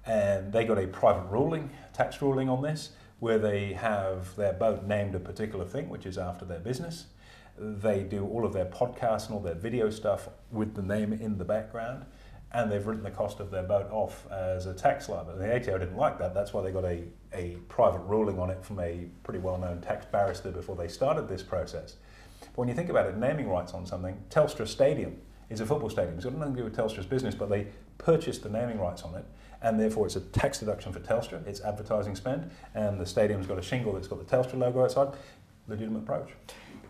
and 0.05 0.53
they 0.53 0.65
got 0.65 0.77
a 0.77 0.87
private 0.87 1.27
ruling, 1.29 1.71
tax 1.93 2.21
ruling 2.21 2.49
on 2.49 2.61
this, 2.61 2.91
where 3.19 3.39
they 3.39 3.73
have 3.73 4.35
their 4.35 4.53
boat 4.53 4.85
named 4.85 5.15
a 5.15 5.19
particular 5.19 5.65
thing, 5.65 5.89
which 5.89 6.05
is 6.05 6.17
after 6.17 6.45
their 6.45 6.59
business. 6.59 7.05
They 7.57 8.03
do 8.03 8.25
all 8.25 8.45
of 8.45 8.53
their 8.53 8.65
podcasts 8.65 9.25
and 9.25 9.35
all 9.35 9.41
their 9.41 9.55
video 9.55 9.89
stuff 9.89 10.29
with 10.51 10.75
the 10.75 10.81
name 10.81 11.13
in 11.13 11.37
the 11.37 11.45
background 11.45 12.05
and 12.53 12.71
they've 12.71 12.85
written 12.85 13.03
the 13.03 13.11
cost 13.11 13.39
of 13.39 13.49
their 13.49 13.63
boat 13.63 13.89
off 13.91 14.29
as 14.31 14.65
a 14.65 14.73
tax 14.73 15.07
liability. 15.07 15.47
The 15.47 15.55
ATO 15.55 15.77
didn't 15.77 15.97
like 15.97 16.19
that. 16.19 16.33
That's 16.33 16.53
why 16.53 16.61
they 16.61 16.71
got 16.71 16.83
a, 16.83 17.03
a 17.33 17.57
private 17.69 18.01
ruling 18.01 18.39
on 18.39 18.49
it 18.49 18.63
from 18.63 18.79
a 18.79 19.05
pretty 19.23 19.39
well 19.39 19.57
known 19.57 19.81
tax 19.81 20.05
barrister 20.05 20.51
before 20.51 20.75
they 20.75 20.87
started 20.87 21.27
this 21.27 21.43
process. 21.43 21.95
But 22.41 22.57
when 22.57 22.67
you 22.67 22.73
think 22.73 22.89
about 22.89 23.05
it, 23.05 23.17
naming 23.17 23.47
rights 23.49 23.73
on 23.73 23.85
something, 23.85 24.17
Telstra 24.29 24.67
Stadium 24.67 25.17
is 25.49 25.59
a 25.61 25.65
football 25.65 25.89
stadium. 25.89 26.15
It's 26.15 26.25
got 26.25 26.33
nothing 26.33 26.55
to 26.55 26.59
do 26.59 26.63
with 26.65 26.75
Telstra's 26.75 27.05
business, 27.05 27.35
but 27.35 27.49
they 27.49 27.67
purchased 27.97 28.43
the 28.43 28.49
naming 28.49 28.79
rights 28.79 29.03
on 29.03 29.15
it, 29.15 29.25
and 29.61 29.79
therefore 29.79 30.05
it's 30.05 30.15
a 30.15 30.21
tax 30.21 30.59
deduction 30.59 30.91
for 30.91 30.99
Telstra, 30.99 31.45
it's 31.45 31.61
advertising 31.61 32.15
spend, 32.15 32.49
and 32.73 32.99
the 32.99 33.05
stadium's 33.05 33.47
got 33.47 33.59
a 33.59 33.61
shingle 33.61 33.93
that's 33.93 34.07
got 34.07 34.25
the 34.25 34.37
Telstra 34.37 34.57
logo 34.57 34.83
outside. 34.83 35.09
Legitimate 35.67 35.99
approach. 35.99 36.29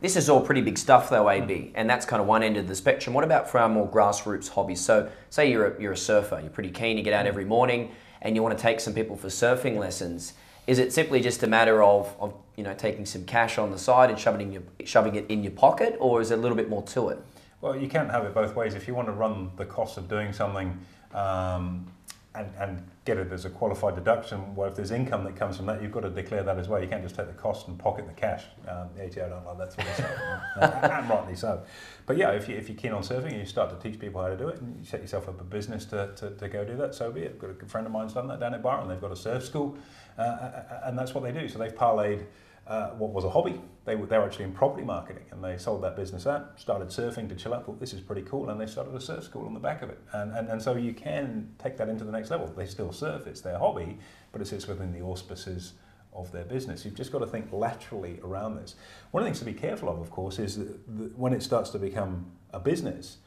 This 0.01 0.15
is 0.15 0.29
all 0.29 0.41
pretty 0.41 0.61
big 0.61 0.79
stuff, 0.79 1.11
though, 1.11 1.29
AB, 1.29 1.73
and 1.75 1.87
that's 1.87 2.07
kind 2.07 2.19
of 2.19 2.27
one 2.27 2.41
end 2.41 2.57
of 2.57 2.67
the 2.67 2.75
spectrum. 2.75 3.13
What 3.13 3.23
about 3.23 3.47
for 3.47 3.59
our 3.59 3.69
more 3.69 3.87
grassroots 3.87 4.49
hobbies? 4.49 4.81
So, 4.81 5.11
say 5.29 5.51
you're 5.51 5.75
a, 5.75 5.81
you're 5.81 5.91
a 5.91 5.97
surfer, 5.97 6.39
you're 6.41 6.49
pretty 6.49 6.71
keen 6.71 6.95
to 6.95 7.03
get 7.03 7.13
out 7.13 7.27
every 7.27 7.45
morning, 7.45 7.91
and 8.23 8.35
you 8.35 8.41
want 8.41 8.57
to 8.57 8.61
take 8.61 8.79
some 8.79 8.95
people 8.95 9.15
for 9.15 9.27
surfing 9.27 9.77
lessons. 9.77 10.33
Is 10.65 10.79
it 10.79 10.91
simply 10.91 11.21
just 11.21 11.43
a 11.43 11.47
matter 11.47 11.83
of, 11.83 12.15
of 12.19 12.33
you 12.57 12.63
know 12.63 12.73
taking 12.73 13.05
some 13.05 13.25
cash 13.25 13.59
on 13.59 13.69
the 13.69 13.77
side 13.77 14.09
and 14.09 14.17
shoving, 14.17 14.41
in 14.41 14.51
your, 14.51 14.63
shoving 14.85 15.13
it 15.13 15.27
in 15.29 15.43
your 15.43 15.51
pocket, 15.51 15.95
or 15.99 16.19
is 16.19 16.29
there 16.29 16.37
a 16.39 16.41
little 16.41 16.57
bit 16.57 16.67
more 16.67 16.81
to 16.81 17.09
it? 17.09 17.19
Well, 17.61 17.75
you 17.75 17.87
can't 17.87 18.09
have 18.09 18.25
it 18.25 18.33
both 18.33 18.55
ways. 18.55 18.73
If 18.73 18.87
you 18.87 18.95
want 18.95 19.07
to 19.07 19.13
run 19.13 19.51
the 19.55 19.65
cost 19.65 19.99
of 19.99 20.09
doing 20.09 20.33
something 20.33 20.79
um, 21.13 21.85
and, 22.33 22.49
and 22.57 22.89
get 23.03 23.17
it 23.17 23.31
as 23.31 23.43
a 23.43 23.49
qualified 23.49 23.95
deduction. 23.95 24.55
Well, 24.55 24.69
if 24.69 24.75
there's 24.75 24.91
income 24.91 25.25
that 25.25 25.35
comes 25.35 25.57
from 25.57 25.65
that, 25.65 25.81
you've 25.81 25.91
got 25.91 26.01
to 26.01 26.09
declare 26.09 26.43
that 26.43 26.57
as 26.57 26.69
well. 26.69 26.81
You 26.81 26.87
can't 26.87 27.03
just 27.03 27.15
take 27.15 27.27
the 27.27 27.33
cost 27.33 27.67
and 27.67 27.77
pocket 27.77 28.07
the 28.07 28.13
cash. 28.13 28.45
Um, 28.67 28.89
the 28.95 29.05
ATO 29.05 29.29
don't 29.29 29.45
like 29.45 29.57
that 29.57 29.73
sort 29.73 29.87
of 29.87 29.93
stuff, 29.95 30.83
and 30.83 31.09
rightly 31.09 31.35
so. 31.35 31.61
But 32.05 32.17
yeah, 32.17 32.29
if, 32.31 32.47
you, 32.47 32.55
if 32.55 32.69
you're 32.69 32.77
keen 32.77 32.93
on 32.93 33.01
surfing 33.01 33.31
and 33.31 33.39
you 33.39 33.45
start 33.45 33.69
to 33.69 33.89
teach 33.89 33.99
people 33.99 34.21
how 34.21 34.29
to 34.29 34.37
do 34.37 34.47
it, 34.47 34.61
and 34.61 34.79
you 34.79 34.85
set 34.85 35.01
yourself 35.01 35.27
up 35.27 35.41
a 35.41 35.43
business 35.43 35.83
to, 35.85 36.13
to, 36.15 36.31
to 36.31 36.47
go 36.47 36.63
do 36.63 36.77
that, 36.77 36.95
so 36.95 37.11
be 37.11 37.21
it. 37.21 37.31
I've 37.33 37.39
got 37.39 37.49
a 37.49 37.53
good 37.53 37.69
friend 37.69 37.85
of 37.85 37.91
mine's 37.91 38.13
done 38.13 38.27
that 38.27 38.39
down 38.39 38.53
at 38.53 38.63
Byron. 38.63 38.87
They've 38.87 39.01
got 39.01 39.11
a 39.11 39.15
surf 39.15 39.43
school, 39.45 39.77
uh, 40.17 40.21
uh, 40.21 40.25
uh 40.25 40.81
and 40.85 40.97
that's 40.97 41.13
what 41.13 41.23
they 41.23 41.33
do. 41.33 41.49
So 41.49 41.59
they've 41.59 41.75
parlayed 41.75 42.25
uh, 42.67 42.89
what 42.91 43.11
was 43.11 43.25
a 43.25 43.29
hobby. 43.29 43.59
They 43.83 43.95
were, 43.95 44.05
they 44.05 44.17
were 44.17 44.25
actually 44.25 44.45
in 44.45 44.53
property 44.53 44.83
marketing 44.83 45.25
and 45.31 45.43
they 45.43 45.57
sold 45.57 45.83
that 45.83 45.95
business 45.95 46.27
out, 46.27 46.59
started 46.59 46.89
surfing 46.89 47.27
to 47.29 47.35
chill 47.35 47.53
out, 47.53 47.65
thought 47.65 47.79
this 47.79 47.93
is 47.93 48.01
pretty 48.01 48.21
cool, 48.21 48.49
and 48.49 48.61
they 48.61 48.67
started 48.67 48.93
a 48.93 49.01
surf 49.01 49.23
school 49.23 49.45
on 49.45 49.53
the 49.53 49.59
back 49.59 49.81
of 49.81 49.89
it. 49.89 49.99
And, 50.13 50.31
and, 50.33 50.47
and 50.47 50.61
so 50.61 50.75
you 50.75 50.93
can 50.93 51.49
take 51.57 51.77
that 51.77 51.89
into 51.89 52.03
the 52.03 52.11
next 52.11 52.29
level. 52.29 52.47
They 52.47 52.67
still 52.67 52.91
surf, 52.91 53.25
it's 53.25 53.41
their 53.41 53.57
hobby, 53.57 53.97
but 54.31 54.41
it 54.41 54.47
sits 54.47 54.67
within 54.67 54.93
the 54.93 55.01
auspices 55.01 55.73
of 56.13 56.31
their 56.31 56.43
business. 56.43 56.85
You've 56.85 56.95
just 56.95 57.11
got 57.11 57.19
to 57.19 57.27
think 57.27 57.51
laterally 57.51 58.19
around 58.23 58.57
this. 58.57 58.75
One 59.11 59.23
of 59.23 59.25
the 59.25 59.29
things 59.29 59.39
to 59.39 59.45
be 59.45 59.53
careful 59.53 59.89
of, 59.89 59.99
of 59.99 60.11
course, 60.11 60.39
is 60.39 60.57
that, 60.57 61.17
when 61.17 61.33
it 61.33 61.41
starts 61.41 61.71
to 61.71 61.79
become 61.79 62.31
a 62.53 62.59
business, 62.59 63.17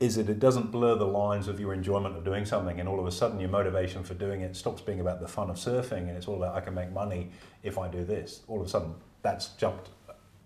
is 0.00 0.14
that 0.14 0.28
it 0.28 0.38
doesn't 0.38 0.70
blur 0.70 0.94
the 0.94 1.06
lines 1.06 1.48
of 1.48 1.58
your 1.58 1.72
enjoyment 1.74 2.16
of 2.16 2.24
doing 2.24 2.44
something 2.44 2.78
and 2.78 2.88
all 2.88 3.00
of 3.00 3.06
a 3.06 3.10
sudden 3.10 3.40
your 3.40 3.48
motivation 3.48 4.04
for 4.04 4.14
doing 4.14 4.42
it 4.42 4.54
stops 4.54 4.80
being 4.80 5.00
about 5.00 5.20
the 5.20 5.26
fun 5.26 5.50
of 5.50 5.56
surfing 5.56 6.08
and 6.08 6.10
it's 6.10 6.28
all 6.28 6.36
about 6.36 6.54
I 6.54 6.60
can 6.60 6.74
make 6.74 6.92
money 6.92 7.30
if 7.64 7.78
I 7.78 7.88
do 7.88 8.04
this. 8.04 8.42
All 8.46 8.60
of 8.60 8.66
a 8.66 8.70
sudden 8.70 8.94
that's 9.22 9.48
jumped 9.48 9.90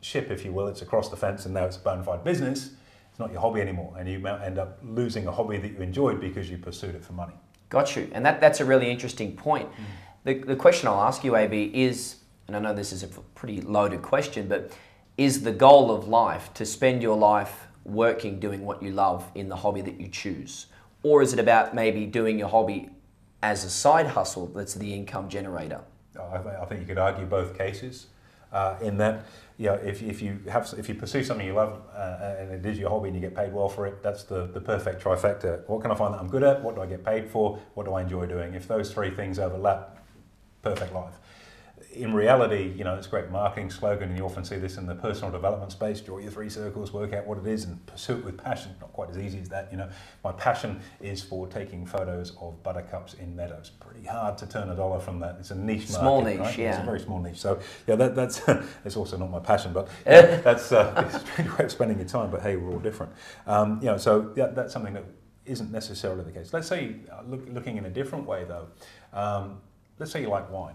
ship, 0.01 0.31
if 0.31 0.45
you 0.45 0.53
will, 0.53 0.69
it's 0.69 0.83
across 0.83 1.11
the 1.11 1.17
fence 1.17 1.45
and 1.45 1.55
now 1.55 1.65
it's 1.65 1.77
a 1.77 1.81
bona 1.81 2.03
fide 2.03 2.25
business. 2.25 2.71
It's 3.11 3.19
not 3.19 3.31
your 3.31 3.43
hobby 3.43 3.61
anymore 3.61 3.95
and 3.99 4.09
you 4.09 4.19
might 4.19 4.43
end 4.43 4.59
up 4.59 4.79
losing 4.83 5.27
a 5.27 5.33
hobby 5.33 5.59
that 5.59 5.73
you 5.73 5.79
enjoyed 5.79 6.19
because 6.19 6.51
you 6.51 6.57
pursued 6.57 6.95
it 6.95 7.05
for 7.05 7.13
money. 7.13 7.35
Got 7.69 7.95
you. 7.95 8.11
And 8.13 8.25
that, 8.25 8.41
that's 8.41 8.61
a 8.61 8.65
really 8.65 8.91
interesting 8.91 9.37
point. 9.37 9.71
Mm. 9.71 9.85
The, 10.25 10.35
the 10.35 10.57
question 10.57 10.89
I'll 10.89 11.03
ask 11.03 11.25
you, 11.25 11.37
AB, 11.37 11.73
is, 11.75 12.17
and 12.47 12.57
I 12.57 12.61
know 12.61 12.75
this 12.75 12.93
is 12.93 13.03
a 13.03 13.09
pretty 13.09 13.61
loaded 13.61 14.03
question, 14.03 14.47
but 14.47 14.73
is 15.19 15.43
the 15.43 15.53
goal 15.53 15.91
of 15.91 16.09
life 16.09 16.53
to 16.55 16.65
spend 16.65 17.03
your 17.03 17.17
life 17.17 17.67
working 17.85 18.39
doing 18.39 18.65
what 18.65 18.83
you 18.83 18.93
love 18.93 19.31
in 19.35 19.49
the 19.49 19.57
hobby 19.57 19.81
that 19.83 20.01
you 20.01 20.09
choose? 20.09 20.67
Or 21.03 21.23
is 21.23 21.33
it 21.33 21.39
about 21.39 21.75
maybe 21.75 22.07
doing 22.07 22.39
your 22.39 22.49
hobby 22.49 22.91
as 23.43 23.65
a 23.65 23.71
side 23.71 24.07
hustle 24.07 24.47
that's 24.47 24.75
the 24.75 24.95
income 24.95 25.29
generator? 25.29 25.81
I 26.19 26.65
think 26.67 26.81
you 26.81 26.87
could 26.87 26.99
argue 26.99 27.25
both 27.27 27.57
cases. 27.57 28.07
Uh, 28.53 28.77
in 28.83 28.99
that, 28.99 29.25
you 29.57 29.67
know, 29.67 29.75
if, 29.75 30.03
if 30.03 30.21
you 30.21 30.39
have 30.51 30.73
if 30.77 30.87
you 30.87 30.95
pursue 30.95 31.25
something 31.25 31.47
you 31.47 31.55
love 31.55 31.81
uh, 31.97 32.35
and 32.39 32.53
it 32.53 32.67
is 32.67 32.79
your 32.79 32.91
hobby 32.91 33.09
and 33.09 33.17
you 33.17 33.21
get 33.21 33.35
paid 33.35 33.51
well 33.51 33.69
for 33.69 33.87
it, 33.87 34.03
that's 34.03 34.25
the, 34.25 34.47
the 34.49 34.61
perfect 34.61 35.03
trifecta. 35.03 35.67
What 35.69 35.81
can 35.81 35.91
I 35.91 35.95
find 35.95 36.13
that 36.13 36.21
I'm 36.21 36.29
good 36.29 36.43
at? 36.43 36.63
What 36.63 36.75
do 36.75 36.83
I 36.83 36.87
get 36.87 37.03
paid 37.03 37.31
for? 37.31 37.59
What 37.75 37.87
do 37.87 37.95
I 37.95 38.03
enjoy 38.03 38.27
doing? 38.27 38.53
If 38.53 38.69
those 38.69 38.93
three 38.93 39.11
things 39.11 39.39
overlap, 39.39 39.97
perfect 40.63 40.93
life 40.93 41.15
in 41.95 42.15
reality, 42.15 42.73
you 42.77 42.85
know, 42.85 42.95
it's 42.95 43.07
a 43.07 43.11
great 43.11 43.31
marketing 43.31 43.71
slogan, 43.71 44.09
and 44.09 44.19
you 44.19 44.25
often 44.25 44.45
see 44.45 44.57
this 44.57 44.77
in 44.77 44.87
the 44.87 44.95
personal 44.95 45.31
development 45.31 45.73
space. 45.73 46.01
Draw 46.01 46.19
your 46.19 46.31
three 46.31 46.49
circles, 46.49 46.93
work 46.93 47.13
out 47.13 47.27
what 47.27 47.39
it 47.39 47.47
is, 47.47 47.65
and 47.65 47.85
pursue 47.87 48.19
it 48.19 48.25
with 48.25 48.39
passion. 48.39 48.75
Not 48.81 48.93
quite 48.93 49.11
as 49.11 49.19
easy 49.19 49.41
as 49.41 49.49
that, 49.51 49.71
you 49.71 49.77
know. 49.77 49.89
My 50.25 50.33
passion 50.33 50.81
is 51.01 51.23
for 51.23 51.47
taking 51.47 51.85
photos 51.85 52.33
of 52.41 52.63
buttercups 52.63 53.15
in 53.15 53.37
meadows. 53.37 53.71
Pretty 53.71 54.07
hard 54.07 54.39
to 54.39 54.47
turn 54.47 54.71
a 54.71 54.75
dollar 54.75 55.01
from 55.01 55.21
that. 55.21 55.37
It's 55.39 55.51
a 55.51 55.55
niche 55.55 55.89
small 55.89 56.23
niche, 56.23 56.39
right? 56.39 56.59
yeah. 56.59 56.71
It's 56.71 56.83
a 56.83 56.87
very 56.87 57.01
small 57.01 57.21
niche. 57.21 57.39
So 57.39 57.61
yeah, 57.87 57.97
that, 57.97 58.15
that's 58.15 58.43
it's 58.85 58.97
also 58.97 59.19
not 59.19 59.31
my 59.31 59.41
passion, 59.41 59.73
but 59.73 59.89
yeah, 60.07 60.37
that's 60.41 60.73
uh, 60.73 60.95
it's 61.07 61.23
a 61.23 61.27
strange 61.27 61.59
way 61.59 61.65
of 61.67 61.71
spending 61.71 61.99
your 61.99 62.09
time. 62.09 62.31
But 62.31 62.43
hey, 62.43 62.57
we're 62.57 62.73
all 62.73 62.81
different. 62.81 63.13
Um, 63.47 63.79
you 63.81 63.87
know, 63.87 63.99
so 63.99 64.33
yeah, 64.37 64.47
that's 64.47 64.73
something 64.73 64.95
that 64.95 65.05
isn't 65.45 65.71
necessarily 65.71 66.25
the 66.25 66.33
case. 66.33 66.53
Let's 66.53 66.69
say, 66.69 66.97
uh, 67.11 67.23
look, 67.27 67.43
looking 67.49 67.77
in 67.77 67.85
a 67.85 67.91
different 67.91 68.27
way 68.27 68.45
though, 68.45 68.69
um, 69.13 69.61
let's 69.99 70.13
say 70.13 70.23
you 70.23 70.29
like 70.29 70.51
wine, 70.51 70.75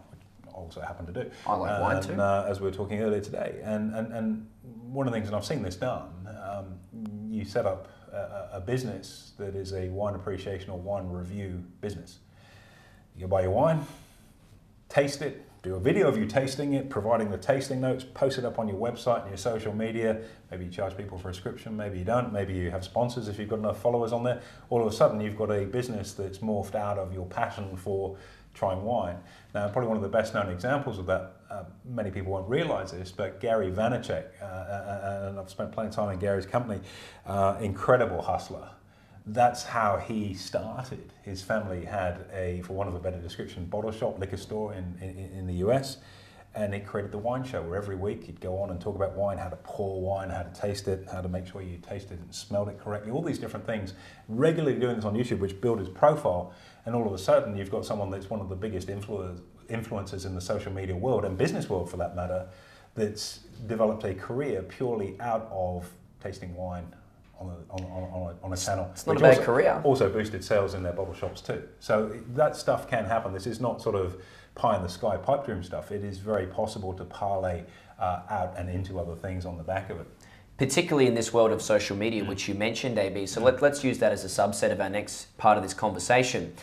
also 0.57 0.81
happen 0.81 1.05
to 1.05 1.11
do. 1.11 1.31
I 1.45 1.55
like 1.55 1.81
wine 1.81 2.01
too. 2.01 2.13
Uh, 2.13 2.47
as 2.49 2.59
we 2.59 2.65
were 2.65 2.75
talking 2.75 3.01
earlier 3.01 3.21
today, 3.21 3.59
and, 3.63 3.93
and, 3.95 4.11
and 4.11 4.47
one 4.63 5.07
of 5.07 5.13
the 5.13 5.17
things, 5.17 5.27
and 5.27 5.35
I've 5.35 5.45
seen 5.45 5.61
this 5.61 5.75
done, 5.75 6.09
um, 6.43 6.79
you 7.29 7.45
set 7.45 7.65
up 7.65 7.87
a, 8.11 8.49
a 8.53 8.59
business 8.59 9.33
that 9.37 9.55
is 9.55 9.73
a 9.73 9.89
wine 9.89 10.15
appreciation 10.15 10.69
or 10.69 10.79
wine 10.79 11.07
review 11.07 11.63
business. 11.81 12.19
You 13.15 13.27
buy 13.27 13.43
your 13.43 13.51
wine, 13.51 13.85
taste 14.89 15.21
it, 15.21 15.43
do 15.63 15.75
a 15.75 15.79
video 15.79 16.07
of 16.07 16.17
you 16.17 16.25
tasting 16.25 16.73
it, 16.73 16.89
providing 16.89 17.31
the 17.31 17.37
tasting 17.37 17.81
notes, 17.81 18.05
post 18.13 18.37
it 18.37 18.45
up 18.45 18.59
on 18.59 18.67
your 18.67 18.77
website 18.77 19.21
and 19.21 19.29
your 19.29 19.37
social 19.37 19.73
media. 19.73 20.21
Maybe 20.51 20.65
you 20.65 20.71
charge 20.71 20.95
people 20.95 21.17
for 21.17 21.29
a 21.29 21.33
subscription, 21.33 21.75
maybe 21.75 21.97
you 21.97 22.05
don't. 22.05 22.31
Maybe 22.31 22.53
you 22.53 22.71
have 22.71 22.83
sponsors 22.83 23.27
if 23.27 23.39
you've 23.39 23.49
got 23.49 23.59
enough 23.59 23.81
followers 23.81 24.13
on 24.13 24.23
there. 24.23 24.41
All 24.69 24.81
of 24.81 24.87
a 24.87 24.95
sudden, 24.95 25.19
you've 25.19 25.37
got 25.37 25.51
a 25.51 25.65
business 25.65 26.13
that's 26.13 26.37
morphed 26.37 26.75
out 26.75 26.97
of 26.97 27.11
your 27.11 27.25
passion 27.25 27.75
for 27.75 28.17
trying 28.57 28.83
wine. 28.83 29.17
Now, 29.53 29.67
probably 29.69 29.87
one 29.87 29.97
of 29.97 30.03
the 30.03 30.09
best 30.09 30.33
known 30.33 30.49
examples 30.49 30.99
of 30.99 31.05
that, 31.05 31.33
uh, 31.49 31.63
many 31.85 32.11
people 32.11 32.31
won't 32.31 32.49
realize 32.49 32.91
this, 32.91 33.11
but 33.11 33.39
Gary 33.39 33.71
Vaynerchuk, 33.71 34.25
uh, 34.41 34.45
uh, 34.45 35.27
and 35.29 35.39
I've 35.39 35.49
spent 35.49 35.71
plenty 35.71 35.89
of 35.89 35.95
time 35.95 36.09
in 36.11 36.19
Gary's 36.19 36.45
company, 36.45 36.81
uh, 37.25 37.57
incredible 37.61 38.21
hustler 38.21 38.69
that's 39.27 39.63
how 39.63 39.97
he 39.97 40.33
started. 40.33 41.11
His 41.23 41.41
family 41.41 41.83
had 41.83 42.25
a, 42.33 42.61
for 42.63 42.73
want 42.73 42.89
of 42.89 42.95
a 42.95 42.99
better 42.99 43.19
description, 43.19 43.65
bottle 43.65 43.91
shop, 43.91 44.19
liquor 44.19 44.37
store 44.37 44.73
in, 44.73 44.97
in, 45.01 45.17
in, 45.39 45.47
the 45.47 45.55
US. 45.67 45.97
And 46.55 46.73
he 46.73 46.79
created 46.79 47.11
the 47.11 47.17
wine 47.17 47.43
show 47.43 47.61
where 47.61 47.75
every 47.75 47.95
week 47.95 48.23
he'd 48.23 48.39
go 48.39 48.59
on 48.61 48.71
and 48.71 48.79
talk 48.79 48.95
about 48.95 49.15
wine, 49.15 49.37
how 49.37 49.49
to 49.49 49.57
pour 49.57 50.01
wine, 50.01 50.29
how 50.29 50.43
to 50.43 50.59
taste 50.59 50.87
it, 50.87 51.07
how 51.11 51.21
to 51.21 51.27
make 51.27 51.45
sure 51.45 51.61
you 51.61 51.77
tasted 51.77 52.19
and 52.19 52.33
smelled 52.33 52.69
it 52.69 52.79
correctly, 52.79 53.11
all 53.11 53.21
these 53.21 53.37
different 53.37 53.65
things. 53.65 53.93
Regularly 54.27 54.79
doing 54.79 54.95
this 54.95 55.05
on 55.05 55.13
YouTube, 55.13 55.39
which 55.39 55.59
built 55.59 55.79
his 55.79 55.89
profile. 55.89 56.53
And 56.87 56.95
all 56.95 57.05
of 57.05 57.11
a 57.11 57.17
sudden, 57.17 57.57
you've 57.57 57.69
got 57.69 57.85
someone 57.85 58.09
that's 58.09 58.29
one 58.29 58.39
of 58.39 58.47
the 58.47 58.55
biggest 58.55 58.87
influencers, 58.87 59.41
influencers 59.69 60.25
in 60.25 60.33
the 60.33 60.39
social 60.39 60.71
media 60.71 60.95
world 60.95 61.25
and 61.25 61.37
business 61.37 61.69
world 61.69 61.91
for 61.91 61.97
that 61.97 62.15
matter, 62.15 62.47
that's 62.95 63.39
developed 63.67 64.05
a 64.05 64.13
career 64.13 64.61
purely 64.61 65.17
out 65.19 65.49
of 65.51 65.85
tasting 66.23 66.55
wine 66.55 66.85
on 67.41 67.49
a, 67.49 67.73
on, 67.73 67.83
on, 67.83 68.35
a, 68.41 68.45
on 68.45 68.53
a 68.53 68.55
channel. 68.55 68.87
It's 68.93 69.05
not 69.05 69.17
a 69.17 69.19
bad 69.19 69.31
also, 69.31 69.43
career. 69.43 69.81
Also 69.83 70.09
boosted 70.09 70.45
sales 70.45 70.75
in 70.75 70.81
their 70.81 70.93
bottle 70.93 71.13
shops 71.13 71.41
too. 71.41 71.61
So 71.81 72.17
that 72.35 72.55
stuff 72.55 72.87
can 72.89 73.03
happen. 73.03 73.33
This 73.33 73.47
is 73.47 73.59
not 73.59 73.81
sort 73.81 73.95
of 73.95 74.21
pie 74.55 74.77
in 74.77 74.81
the 74.81 74.87
sky 74.87 75.17
pipe 75.17 75.43
dream 75.43 75.63
stuff. 75.63 75.91
It 75.91 76.05
is 76.05 76.19
very 76.19 76.47
possible 76.47 76.93
to 76.93 77.03
parlay 77.03 77.63
uh, 77.99 78.21
out 78.29 78.53
and 78.57 78.69
into 78.69 78.97
other 78.97 79.15
things 79.15 79.45
on 79.45 79.57
the 79.57 79.63
back 79.63 79.89
of 79.89 79.99
it. 79.99 80.07
Particularly 80.57 81.07
in 81.07 81.15
this 81.15 81.33
world 81.33 81.51
of 81.51 81.61
social 81.61 81.97
media, 81.97 82.23
Mm. 82.23 82.29
which 82.29 82.47
you 82.47 82.55
mentioned, 82.55 82.97
AB. 82.97 83.27
So 83.27 83.41
let, 83.41 83.61
let's 83.61 83.83
use 83.83 83.99
that 83.99 84.13
as 84.13 84.23
a 84.23 84.29
subset 84.29 84.71
of 84.71 84.79
our 84.79 84.89
next 84.89 85.37
part 85.37 85.57
of 85.57 85.63
this 85.63 85.73
conversation. 85.73 86.53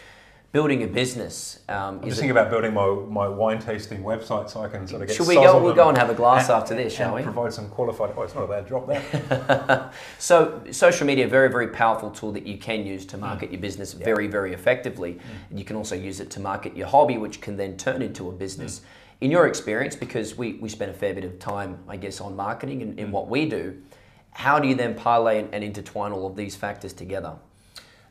Building 0.55 0.85
a 0.85 0.87
business. 0.87 1.59
Um, 1.69 1.77
I'm 1.77 2.03
just 2.05 2.13
it- 2.13 2.15
thinking 2.21 2.31
about 2.31 2.49
building 2.49 2.73
my, 2.73 2.87
my 2.87 3.27
wine 3.27 3.59
tasting 3.59 4.05
website 4.05 4.49
so 4.49 4.61
I 4.63 4.69
can 4.69 4.87
sort 4.87 5.03
of 5.03 5.09
get 5.09 5.17
Should 5.17 5.27
we 5.27 5.35
go? 5.35 5.61
We'll 5.61 5.75
go 5.75 5.89
and 5.89 5.99
have 5.99 6.11
a 6.11 6.15
glass 6.15 6.49
and- 6.49 6.57
after 6.57 6.77
this, 6.77 6.95
shall 6.95 7.13
we? 7.17 7.23
Provide 7.23 7.53
some 7.53 7.69
qualified. 7.71 8.13
Oh, 8.17 8.23
it's 8.23 8.37
not 8.37 8.45
a 8.45 8.47
bad 8.47 8.65
drop 8.65 8.87
there. 8.87 9.91
So, 10.21 10.63
social 10.71 11.09
media, 11.09 11.27
very, 11.27 11.49
very 11.51 11.67
powerful 11.67 12.09
tool 12.13 12.31
that 12.31 12.47
you 12.47 12.57
can 12.57 12.87
use 12.87 13.05
Mm. 13.05 13.09
to 13.09 13.19
market 13.19 13.51
your 13.51 13.61
business 13.61 13.95
very, 13.95 14.29
very 14.29 14.53
effectively. 14.55 15.19
And 15.51 15.59
you 15.59 15.65
can 15.65 15.75
also 15.75 15.97
use 15.97 16.21
it 16.21 16.31
to 16.31 16.41
market 16.41 16.77
your 16.77 16.87
hobby, 16.87 17.19
which 17.19 17.41
can 17.41 17.57
then 17.57 17.77
turn 17.77 18.01
into 18.01 18.29
a 18.29 18.33
business. 18.33 18.79
Mm. 18.79 18.85
In 19.23 19.31
your 19.33 19.49
experience, 19.49 19.97
because 19.97 20.39
we, 20.39 20.53
we 20.63 20.69
spend 20.69 20.93
a 20.93 20.95
fair 20.95 21.15
bit 21.15 21.25
of 21.25 21.41
time, 21.41 21.81
I 21.89 21.97
guess, 21.97 22.21
on 22.21 22.37
marketing 22.37 22.81
and 22.81 22.95
Mm. 22.95 22.99
in 23.01 23.11
what 23.11 23.27
we 23.29 23.49
do, 23.49 23.83
how 24.31 24.61
do 24.61 24.69
you 24.69 24.77
then 24.77 24.95
parlay 24.95 25.41
and, 25.41 25.53
and 25.53 25.65
intertwine 25.65 26.13
all 26.13 26.29
of 26.29 26.37
these 26.37 26.55
factors 26.55 26.93
together? 26.93 27.35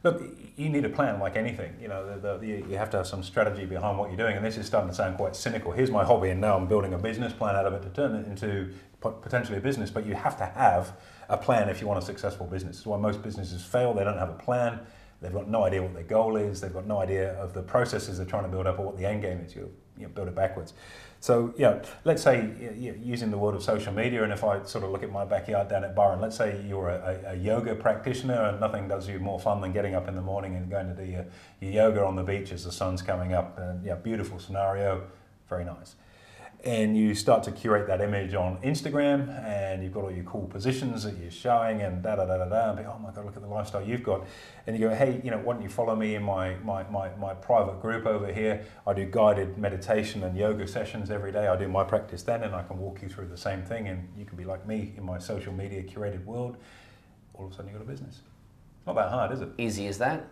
Look, 0.03 0.21
you 0.57 0.67
need 0.67 0.83
a 0.83 0.89
plan 0.89 1.19
like 1.19 1.37
anything. 1.37 1.73
You 1.81 1.87
know, 1.87 2.19
the, 2.19 2.37
the, 2.37 2.45
you 2.45 2.77
have 2.77 2.89
to 2.89 2.97
have 2.97 3.07
some 3.07 3.23
strategy 3.23 3.65
behind 3.65 3.97
what 3.97 4.09
you're 4.09 4.17
doing. 4.17 4.35
And 4.35 4.45
this 4.45 4.57
is 4.57 4.65
starting 4.65 4.89
to 4.89 4.95
sound 4.95 5.15
quite 5.15 5.33
cynical. 5.33 5.71
Here's 5.71 5.91
my 5.91 6.03
hobby, 6.03 6.29
and 6.29 6.41
now 6.41 6.57
I'm 6.57 6.67
building 6.67 6.93
a 6.93 6.97
business 6.97 7.31
plan 7.31 7.55
out 7.55 7.65
of 7.65 7.73
it 7.73 7.83
to 7.83 7.89
turn 7.89 8.13
it 8.15 8.27
into 8.27 8.73
potentially 8.99 9.57
a 9.57 9.61
business. 9.61 9.89
But 9.89 10.05
you 10.05 10.13
have 10.13 10.37
to 10.39 10.45
have 10.45 10.97
a 11.29 11.37
plan 11.37 11.69
if 11.69 11.79
you 11.79 11.87
want 11.87 12.03
a 12.03 12.05
successful 12.05 12.45
business. 12.45 12.77
It's 12.77 12.85
why 12.85 12.97
most 12.97 13.21
businesses 13.21 13.63
fail. 13.63 13.93
They 13.93 14.03
don't 14.03 14.17
have 14.17 14.29
a 14.29 14.33
plan. 14.33 14.81
They've 15.21 15.31
got 15.31 15.47
no 15.47 15.63
idea 15.63 15.81
what 15.81 15.93
their 15.93 16.03
goal 16.03 16.35
is. 16.35 16.59
They've 16.59 16.73
got 16.73 16.85
no 16.85 16.99
idea 16.99 17.35
of 17.35 17.53
the 17.53 17.61
processes 17.61 18.17
they're 18.17 18.25
trying 18.25 18.43
to 18.43 18.49
build 18.49 18.67
up 18.67 18.79
or 18.79 18.85
what 18.85 18.97
the 18.97 19.05
end 19.05 19.21
game 19.21 19.39
is. 19.39 19.55
You, 19.55 19.71
you 19.97 20.09
build 20.09 20.27
it 20.27 20.35
backwards. 20.35 20.73
So, 21.23 21.53
you 21.55 21.63
know, 21.63 21.81
let's 22.03 22.21
say 22.21 22.51
using 23.01 23.31
the 23.31 23.37
word 23.37 23.55
of 23.55 23.63
social 23.63 23.93
media, 23.93 24.23
and 24.23 24.33
if 24.33 24.43
I 24.43 24.61
sort 24.63 24.83
of 24.83 24.91
look 24.91 25.03
at 25.03 25.09
my 25.09 25.23
backyard 25.23 25.69
down 25.69 25.85
at 25.85 25.95
Byron, 25.95 26.19
let's 26.19 26.35
say 26.35 26.61
you're 26.67 26.89
a, 26.89 27.21
a, 27.25 27.31
a 27.31 27.35
yoga 27.35 27.75
practitioner 27.75 28.43
and 28.49 28.59
nothing 28.59 28.89
does 28.89 29.07
you 29.07 29.19
more 29.19 29.39
fun 29.39 29.61
than 29.61 29.71
getting 29.71 29.95
up 29.95 30.09
in 30.09 30.15
the 30.15 30.21
morning 30.21 30.57
and 30.57 30.69
going 30.69 30.93
to 30.93 30.93
do 30.93 31.09
your, 31.09 31.25
your 31.61 31.71
yoga 31.71 32.03
on 32.03 32.17
the 32.17 32.23
beach 32.23 32.51
as 32.51 32.65
the 32.65 32.73
sun's 32.73 33.01
coming 33.01 33.31
up. 33.31 33.57
And 33.57 33.85
yeah, 33.85 33.95
beautiful 33.95 34.37
scenario, 34.37 35.07
very 35.47 35.63
nice 35.63 35.95
and 36.63 36.95
you 36.95 37.13
start 37.13 37.43
to 37.43 37.51
curate 37.51 37.87
that 37.87 37.99
image 37.99 38.33
on 38.33 38.57
Instagram, 38.61 39.27
and 39.43 39.83
you've 39.83 39.93
got 39.93 40.05
all 40.05 40.11
your 40.11 40.23
cool 40.23 40.47
positions 40.47 41.03
that 41.03 41.17
you're 41.17 41.29
showing, 41.29 41.81
and 41.81 42.01
da 42.01 42.15
da 42.15 42.25
da 42.25 42.37
da 42.37 42.45
da. 42.45 42.69
And 42.69 42.77
be, 42.77 42.85
oh 42.85 42.97
my 42.99 43.11
god, 43.11 43.25
look 43.25 43.35
at 43.35 43.41
the 43.41 43.49
lifestyle 43.49 43.83
you've 43.83 44.03
got. 44.03 44.25
And 44.65 44.77
you 44.77 44.87
go, 44.87 44.95
hey, 44.95 45.19
you 45.25 45.31
know, 45.31 45.39
why 45.39 45.53
don't 45.55 45.63
you 45.63 45.67
follow 45.67 45.95
me 45.95 46.15
in 46.15 46.23
my 46.23 46.55
my, 46.63 46.83
my, 46.83 47.09
my 47.15 47.33
private 47.33 47.81
group 47.81 48.05
over 48.05 48.31
here? 48.31 48.65
I 48.87 48.93
do 48.93 49.05
guided 49.05 49.57
meditation 49.57 50.23
and 50.23 50.37
yoga 50.37 50.65
sessions 50.65 51.11
every 51.11 51.33
day. 51.33 51.47
I 51.47 51.57
do 51.57 51.67
my 51.67 51.83
practice 51.83 52.23
then, 52.23 52.43
and 52.43 52.55
I 52.55 52.63
can 52.63 52.77
walk 52.77 53.01
you 53.01 53.09
through 53.09 53.27
the 53.27 53.37
same 53.37 53.61
thing, 53.61 53.89
and 53.89 54.07
you 54.17 54.23
can 54.23 54.37
be 54.37 54.45
like 54.45 54.65
me 54.65 54.93
in 54.95 55.03
my 55.03 55.17
social 55.17 55.51
media 55.51 55.83
curated 55.83 56.23
world. 56.23 56.55
All 57.33 57.45
of 57.45 57.51
a 57.51 57.55
sudden, 57.55 57.71
you've 57.71 57.79
got 57.79 57.85
a 57.85 57.91
business. 57.91 58.21
Not 58.87 58.95
that 58.95 59.09
hard, 59.09 59.31
is 59.33 59.41
it? 59.41 59.49
Easy 59.57 59.87
as 59.87 59.97
that. 59.97 60.27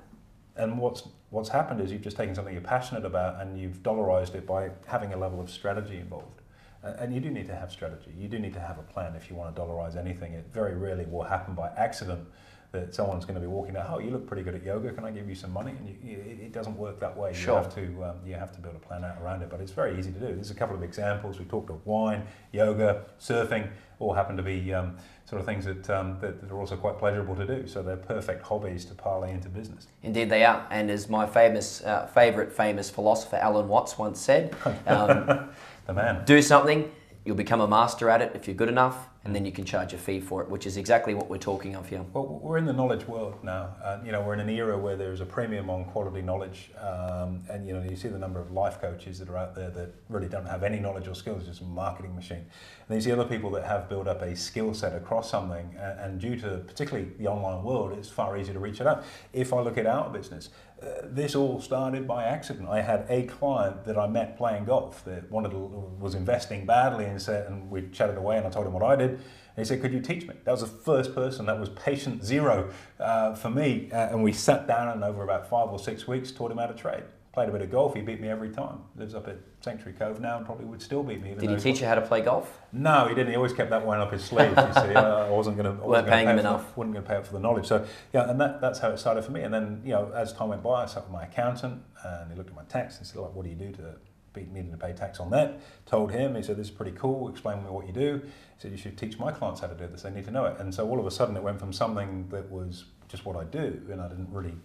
And 0.55 0.77
what's 0.77 1.07
what's 1.29 1.49
happened 1.49 1.81
is 1.81 1.91
you've 1.91 2.01
just 2.01 2.17
taken 2.17 2.35
something 2.35 2.53
you're 2.53 2.61
passionate 2.61 3.05
about 3.05 3.41
and 3.41 3.59
you've 3.59 3.83
dollarized 3.83 4.35
it 4.35 4.45
by 4.45 4.71
having 4.85 5.13
a 5.13 5.17
level 5.17 5.39
of 5.39 5.49
strategy 5.49 5.97
involved. 5.97 6.41
And 6.83 7.13
you 7.13 7.21
do 7.21 7.29
need 7.29 7.47
to 7.47 7.55
have 7.55 7.71
strategy. 7.71 8.11
You 8.17 8.27
do 8.27 8.39
need 8.39 8.53
to 8.53 8.59
have 8.59 8.79
a 8.79 8.81
plan 8.81 9.15
if 9.15 9.29
you 9.29 9.35
want 9.35 9.55
to 9.55 9.61
dollarize 9.61 9.95
anything. 9.95 10.33
It 10.33 10.47
very 10.51 10.75
rarely 10.75 11.05
will 11.05 11.23
happen 11.23 11.53
by 11.53 11.69
accident 11.77 12.27
that 12.71 12.95
someone's 12.95 13.25
going 13.25 13.35
to 13.35 13.41
be 13.41 13.47
walking 13.47 13.75
out. 13.75 13.87
Oh, 13.89 13.99
you 13.99 14.11
look 14.11 14.25
pretty 14.25 14.43
good 14.43 14.55
at 14.55 14.63
yoga. 14.63 14.93
Can 14.93 15.03
I 15.03 15.11
give 15.11 15.27
you 15.27 15.35
some 15.35 15.51
money? 15.51 15.71
And 15.77 15.89
you, 15.89 16.17
it 16.19 16.39
it 16.39 16.51
doesn't 16.53 16.77
work 16.77 16.99
that 17.01 17.15
way. 17.17 17.33
Sure. 17.33 17.57
You 17.57 17.63
have 17.63 17.75
to 17.75 18.03
um, 18.05 18.15
you 18.25 18.33
have 18.35 18.53
to 18.53 18.61
build 18.61 18.75
a 18.75 18.79
plan 18.79 19.03
out 19.03 19.17
around 19.21 19.41
it. 19.41 19.49
But 19.49 19.59
it's 19.59 19.73
very 19.73 19.97
easy 19.99 20.11
to 20.11 20.19
do. 20.19 20.27
There's 20.27 20.51
a 20.51 20.55
couple 20.55 20.75
of 20.75 20.83
examples. 20.83 21.37
We 21.37 21.45
talked 21.45 21.69
of 21.69 21.85
wine, 21.85 22.23
yoga, 22.53 23.03
surfing. 23.19 23.69
All 23.99 24.13
happen 24.13 24.35
to 24.37 24.41
be 24.43 24.73
um, 24.73 24.97
sort 25.25 25.41
of 25.41 25.45
things 25.45 25.65
that, 25.65 25.87
um, 25.89 26.17
that 26.21 26.41
that 26.41 26.49
are 26.49 26.59
also 26.59 26.75
quite 26.77 26.97
pleasurable 26.97 27.35
to 27.35 27.45
do. 27.45 27.67
So 27.67 27.83
they're 27.83 27.97
perfect 27.97 28.41
hobbies 28.41 28.85
to 28.85 28.95
parlay 28.95 29.31
into 29.31 29.49
business. 29.49 29.87
Indeed, 30.01 30.29
they 30.29 30.43
are. 30.45 30.65
And 30.71 30.89
as 30.89 31.07
my 31.09 31.27
famous, 31.27 31.83
uh, 31.83 32.07
favorite 32.07 32.51
famous 32.51 32.89
philosopher 32.89 33.35
Alan 33.35 33.67
Watts 33.67 33.97
once 33.99 34.19
said, 34.19 34.55
um, 34.87 35.49
The 35.85 35.93
man. 35.93 36.25
do 36.25 36.41
something, 36.41 36.89
you'll 37.23 37.35
become 37.35 37.61
a 37.61 37.67
master 37.67 38.09
at 38.09 38.21
it 38.21 38.31
if 38.33 38.47
you're 38.47 38.55
good 38.55 38.69
enough, 38.69 39.07
and 39.23 39.35
then 39.35 39.45
you 39.45 39.51
can 39.51 39.63
charge 39.63 39.93
a 39.93 39.97
fee 39.97 40.19
for 40.19 40.41
it, 40.41 40.49
which 40.49 40.65
is 40.65 40.77
exactly 40.77 41.13
what 41.13 41.29
we're 41.29 41.37
talking 41.37 41.75
of 41.75 41.87
here. 41.87 42.03
Well, 42.13 42.39
we're 42.41 42.57
in 42.57 42.65
the 42.65 42.73
knowledge 42.73 43.07
world 43.07 43.35
now. 43.43 43.75
Uh, 43.83 43.99
you 44.03 44.11
know, 44.11 44.21
we're 44.21 44.33
in 44.33 44.39
an 44.39 44.49
era 44.49 44.75
where 44.75 44.95
there's 44.95 45.21
a 45.21 45.25
premium 45.25 45.69
on 45.69 45.85
quality 45.85 46.23
knowledge, 46.23 46.71
um, 46.79 47.43
and 47.49 47.67
you 47.67 47.73
know, 47.73 47.83
you 47.87 47.95
see 47.95 48.07
the 48.07 48.17
number 48.17 48.39
of 48.39 48.51
life 48.51 48.81
coaches 48.81 49.19
that 49.19 49.29
are 49.29 49.37
out 49.37 49.53
there 49.53 49.69
that 49.69 49.93
really 50.09 50.27
don't 50.27 50.47
have 50.47 50.63
any 50.63 50.79
knowledge 50.79 51.07
or 51.07 51.13
skills, 51.13 51.45
just 51.45 51.61
a 51.61 51.65
marketing 51.65 52.15
machine. 52.15 52.37
And 52.37 52.87
then 52.87 52.97
you 52.97 53.01
see 53.01 53.11
other 53.11 53.25
people 53.25 53.51
that 53.51 53.65
have 53.65 53.87
built 53.87 54.07
up 54.07 54.23
a 54.23 54.35
skill 54.35 54.73
set 54.73 54.95
across 54.95 55.29
something, 55.29 55.75
and, 55.79 55.99
and 55.99 56.19
due 56.19 56.35
to 56.37 56.63
particularly 56.65 57.11
the 57.19 57.27
online 57.27 57.63
world, 57.63 57.95
it's 57.97 58.09
far 58.09 58.37
easier 58.37 58.53
to 58.55 58.59
reach 58.59 58.81
it 58.81 58.87
out. 58.87 59.03
If 59.33 59.53
I 59.53 59.61
look 59.61 59.77
at 59.77 59.85
our 59.85 60.09
business, 60.09 60.49
uh, 60.81 61.01
this 61.03 61.35
all 61.35 61.61
started 61.61 62.07
by 62.07 62.23
accident. 62.23 62.67
I 62.67 62.81
had 62.81 63.05
a 63.07 63.23
client 63.23 63.85
that 63.85 63.97
I 63.97 64.07
met 64.07 64.37
playing 64.37 64.65
golf 64.65 65.05
that 65.05 65.29
wanted 65.29 65.51
to, 65.51 65.57
was 65.57 66.15
investing 66.15 66.65
badly 66.65 67.05
and 67.05 67.21
said, 67.21 67.47
and 67.47 67.69
we 67.69 67.87
chatted 67.89 68.17
away, 68.17 68.37
and 68.37 68.47
I 68.47 68.49
told 68.49 68.65
him 68.65 68.73
what 68.73 68.83
I 68.83 68.95
did. 68.95 69.11
And 69.11 69.21
he 69.57 69.65
said, 69.65 69.81
Could 69.81 69.93
you 69.93 70.01
teach 70.01 70.27
me? 70.27 70.35
That 70.43 70.51
was 70.51 70.61
the 70.61 70.67
first 70.67 71.13
person, 71.13 71.45
that 71.45 71.59
was 71.59 71.69
patient 71.69 72.23
zero 72.23 72.71
uh, 72.99 73.35
for 73.35 73.49
me. 73.49 73.89
Uh, 73.91 74.09
and 74.09 74.23
we 74.23 74.33
sat 74.33 74.67
down 74.67 74.87
and 74.89 75.03
over 75.03 75.23
about 75.23 75.49
five 75.49 75.69
or 75.69 75.77
six 75.77 76.07
weeks 76.07 76.31
taught 76.31 76.51
him 76.51 76.57
how 76.57 76.67
to 76.67 76.73
trade. 76.73 77.03
Played 77.33 77.47
a 77.47 77.51
bit 77.53 77.61
of 77.61 77.71
golf, 77.71 77.95
he 77.95 78.01
beat 78.01 78.19
me 78.19 78.27
every 78.27 78.49
time. 78.49 78.79
Lives 78.97 79.15
up 79.15 79.27
at 79.29 79.37
Sanctuary 79.61 79.97
Cove 79.97 80.19
now 80.19 80.35
and 80.35 80.45
probably 80.45 80.65
would 80.65 80.81
still 80.81 81.01
beat 81.01 81.21
me. 81.21 81.31
Even 81.31 81.39
Did 81.39 81.49
he 81.51 81.55
teach 81.57 81.79
you 81.79 81.87
how 81.87 81.95
to 81.95 82.01
play 82.01 82.19
golf? 82.21 82.59
No, 82.73 83.07
he 83.07 83.15
didn't. 83.15 83.29
He 83.29 83.37
always 83.37 83.53
kept 83.53 83.69
that 83.69 83.85
one 83.85 84.01
up 84.01 84.11
his 84.11 84.23
sleeve. 84.23 84.49
You 84.49 84.73
see, 84.73 84.79
I 84.95 85.29
wasn't 85.29 85.55
going 85.55 85.77
to. 85.77 85.81
Weren't 85.81 86.07
paying 86.07 86.27
him 86.27 86.35
pay 86.35 86.41
enough. 86.41 86.75
Wasn't 86.75 86.93
going 86.93 87.05
to 87.05 87.09
pay 87.09 87.15
up 87.15 87.25
for 87.25 87.31
the 87.31 87.39
knowledge. 87.39 87.67
So 87.67 87.85
yeah, 88.13 88.29
and 88.29 88.39
that, 88.41 88.59
that's 88.59 88.79
how 88.79 88.89
it 88.89 88.97
started 88.97 89.23
for 89.23 89.31
me. 89.31 89.43
And 89.43 89.53
then 89.53 89.81
you 89.85 89.91
know, 89.91 90.11
as 90.13 90.33
time 90.33 90.49
went 90.49 90.61
by, 90.61 90.83
I 90.83 90.85
sat 90.87 91.03
with 91.03 91.11
my 91.11 91.23
accountant, 91.23 91.81
and 92.03 92.29
he 92.31 92.37
looked 92.37 92.49
at 92.49 92.55
my 92.55 92.63
tax 92.63 92.97
and 92.97 93.07
said, 93.07 93.21
"Like, 93.21 93.33
what 93.33 93.43
do 93.43 93.49
you 93.49 93.55
do 93.55 93.71
to 93.73 93.95
be 94.33 94.47
needing 94.51 94.71
to 94.71 94.77
pay 94.77 94.93
tax 94.93 95.19
on 95.19 95.29
that. 95.31 95.59
Told 95.85 96.11
him, 96.11 96.35
he 96.35 96.43
said, 96.43 96.57
This 96.57 96.67
is 96.67 96.71
pretty 96.71 96.91
cool, 96.91 97.29
explain 97.29 97.63
me 97.63 97.69
what 97.69 97.87
you 97.87 97.93
do. 97.93 98.21
He 98.23 98.31
said, 98.59 98.71
You 98.71 98.77
should 98.77 98.97
teach 98.97 99.19
my 99.19 99.31
clients 99.31 99.61
how 99.61 99.67
to 99.67 99.75
do 99.75 99.87
this, 99.87 100.03
they 100.03 100.11
need 100.11 100.25
to 100.25 100.31
know 100.31 100.45
it. 100.45 100.59
And 100.59 100.73
so 100.73 100.87
all 100.87 100.99
of 100.99 101.05
a 101.05 101.11
sudden 101.11 101.35
it 101.35 101.43
went 101.43 101.59
from 101.59 101.73
something 101.73 102.27
that 102.29 102.49
was 102.49 102.85
just 103.07 103.25
what 103.25 103.35
I 103.35 103.43
do, 103.43 103.81
and 103.91 104.01
I 104.01 104.07
didn't 104.07 104.31
really. 104.31 104.55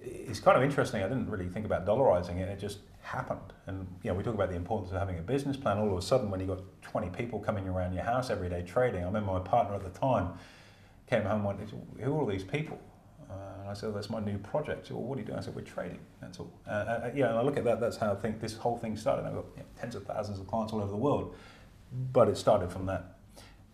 It's 0.00 0.40
kind 0.40 0.56
of 0.56 0.62
interesting. 0.62 1.02
I 1.02 1.08
didn't 1.08 1.28
really 1.28 1.48
think 1.48 1.66
about 1.66 1.86
dollarizing 1.86 2.38
it. 2.38 2.48
It 2.48 2.58
just 2.58 2.78
happened. 3.02 3.52
And 3.66 3.86
you 4.02 4.10
know, 4.10 4.16
we 4.16 4.22
talk 4.22 4.34
about 4.34 4.50
the 4.50 4.56
importance 4.56 4.92
of 4.92 4.98
having 4.98 5.18
a 5.18 5.22
business 5.22 5.56
plan. 5.56 5.78
All 5.78 5.90
of 5.90 5.98
a 5.98 6.02
sudden, 6.02 6.30
when 6.30 6.40
you 6.40 6.46
got 6.46 6.60
20 6.82 7.10
people 7.10 7.40
coming 7.40 7.68
around 7.68 7.94
your 7.94 8.04
house 8.04 8.30
every 8.30 8.48
day 8.48 8.62
trading, 8.62 9.02
I 9.02 9.06
remember 9.06 9.32
my 9.32 9.40
partner 9.40 9.74
at 9.74 9.82
the 9.82 9.98
time 9.98 10.32
came 11.06 11.22
home 11.22 11.46
and 11.46 11.58
went, 11.58 11.70
"Who 12.00 12.14
are 12.16 12.20
all 12.20 12.26
these 12.26 12.44
people?" 12.44 12.78
Uh, 13.28 13.60
and 13.60 13.68
I 13.68 13.74
said, 13.74 13.94
"That's 13.94 14.10
my 14.10 14.20
new 14.20 14.38
project." 14.38 14.86
Said, 14.86 14.96
well, 14.96 15.04
what 15.04 15.16
are 15.18 15.20
you 15.20 15.26
doing? 15.26 15.38
I 15.38 15.42
said, 15.42 15.54
"We're 15.54 15.62
trading. 15.62 16.00
That's 16.20 16.38
all." 16.38 16.52
Uh, 16.66 16.70
uh, 16.70 17.10
yeah, 17.14 17.28
and 17.30 17.38
I 17.38 17.42
look 17.42 17.56
at 17.56 17.64
that. 17.64 17.80
That's 17.80 17.96
how 17.96 18.12
I 18.12 18.14
think 18.14 18.40
this 18.40 18.54
whole 18.54 18.78
thing 18.78 18.96
started. 18.96 19.26
I've 19.26 19.34
got 19.34 19.46
you 19.56 19.62
know, 19.62 19.68
tens 19.78 19.94
of 19.94 20.04
thousands 20.04 20.38
of 20.38 20.46
clients 20.46 20.72
all 20.72 20.80
over 20.80 20.90
the 20.90 20.96
world, 20.96 21.34
but 22.12 22.28
it 22.28 22.36
started 22.36 22.70
from 22.70 22.86
that 22.86 23.17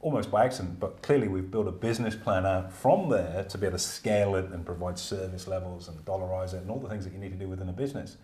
almost 0.05 0.31
by 0.31 0.45
accident, 0.45 0.79
but 0.79 1.01
clearly 1.01 1.29
we've 1.29 1.51
built 1.51 1.67
a 1.67 1.73
business 1.73 2.15
plan 2.15 2.45
out 2.45 2.71
from 2.71 3.09
there 3.09 3.43
to 3.49 3.57
be 3.57 3.67
able 3.67 3.79
to 3.79 3.83
scale 3.83 4.37
it 4.37 4.45
and 4.51 4.67
provide 4.67 4.99
service 4.99 5.49
levels 5.49 5.89
and 5.89 5.99
dollarize 6.05 6.53
it 6.53 6.59
and 6.59 6.71
all 6.71 6.79
the 6.79 6.91
things 6.91 7.05
that 7.07 7.15
you 7.15 7.19
need 7.19 7.31
to 7.31 7.39
do 7.39 7.49
within 7.49 7.71
a 7.71 7.73
business. 7.73 8.19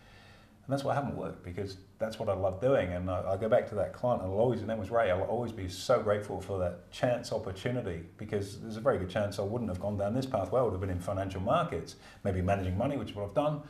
And 0.67 0.75
that's 0.75 0.85
why 0.85 0.93
I 0.93 0.97
haven't 0.97 1.17
worked 1.17 1.43
because 1.43 1.79
that's 1.99 2.19
what 2.19 2.29
I 2.29 2.35
love 2.35 2.61
doing. 2.61 2.93
And 2.93 3.11
I, 3.11 3.33
I 3.33 3.37
go 3.39 3.49
back 3.49 3.67
to 3.71 3.75
that 3.77 3.95
client 3.95 4.21
and 4.23 4.31
I'll 4.31 4.39
always, 4.39 4.61
his 4.61 4.69
name 4.69 4.77
was 4.77 4.91
Ray, 4.91 5.11
I'll 5.11 5.23
always 5.23 5.53
be 5.53 5.71
so 5.71 6.03
grateful 6.03 6.39
for 6.39 6.59
that 6.59 6.91
chance 6.93 7.33
opportunity 7.33 8.03
because 8.19 8.61
there's 8.61 8.77
a 8.77 8.81
very 8.81 8.99
good 8.99 9.09
chance 9.09 9.39
I 9.39 9.43
wouldn't 9.43 9.71
have 9.71 9.81
gone 9.81 9.97
down 9.97 10.13
this 10.13 10.27
pathway. 10.27 10.61
I 10.61 10.65
would 10.65 10.73
have 10.73 10.83
been 10.83 10.91
in 10.91 11.01
financial 11.01 11.41
markets, 11.41 11.97
maybe 12.25 12.43
managing 12.43 12.77
money, 12.77 12.99
which 12.99 13.09
is 13.09 13.17
what 13.17 13.25
I've 13.25 13.35
done, 13.35 13.63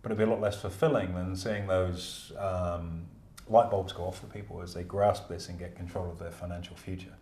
but 0.00 0.10
it'd 0.10 0.16
be 0.16 0.24
a 0.24 0.26
lot 0.26 0.40
less 0.40 0.58
fulfilling 0.58 1.14
than 1.14 1.36
seeing 1.36 1.66
those 1.66 2.32
um, 2.38 3.02
light 3.46 3.70
bulbs 3.70 3.92
go 3.92 4.04
off 4.04 4.20
for 4.20 4.26
people 4.28 4.62
as 4.62 4.72
they 4.72 4.84
grasp 4.84 5.28
this 5.28 5.50
and 5.50 5.58
get 5.58 5.76
control 5.76 6.10
of 6.10 6.18
their 6.18 6.30
financial 6.30 6.76
future. 6.76 7.12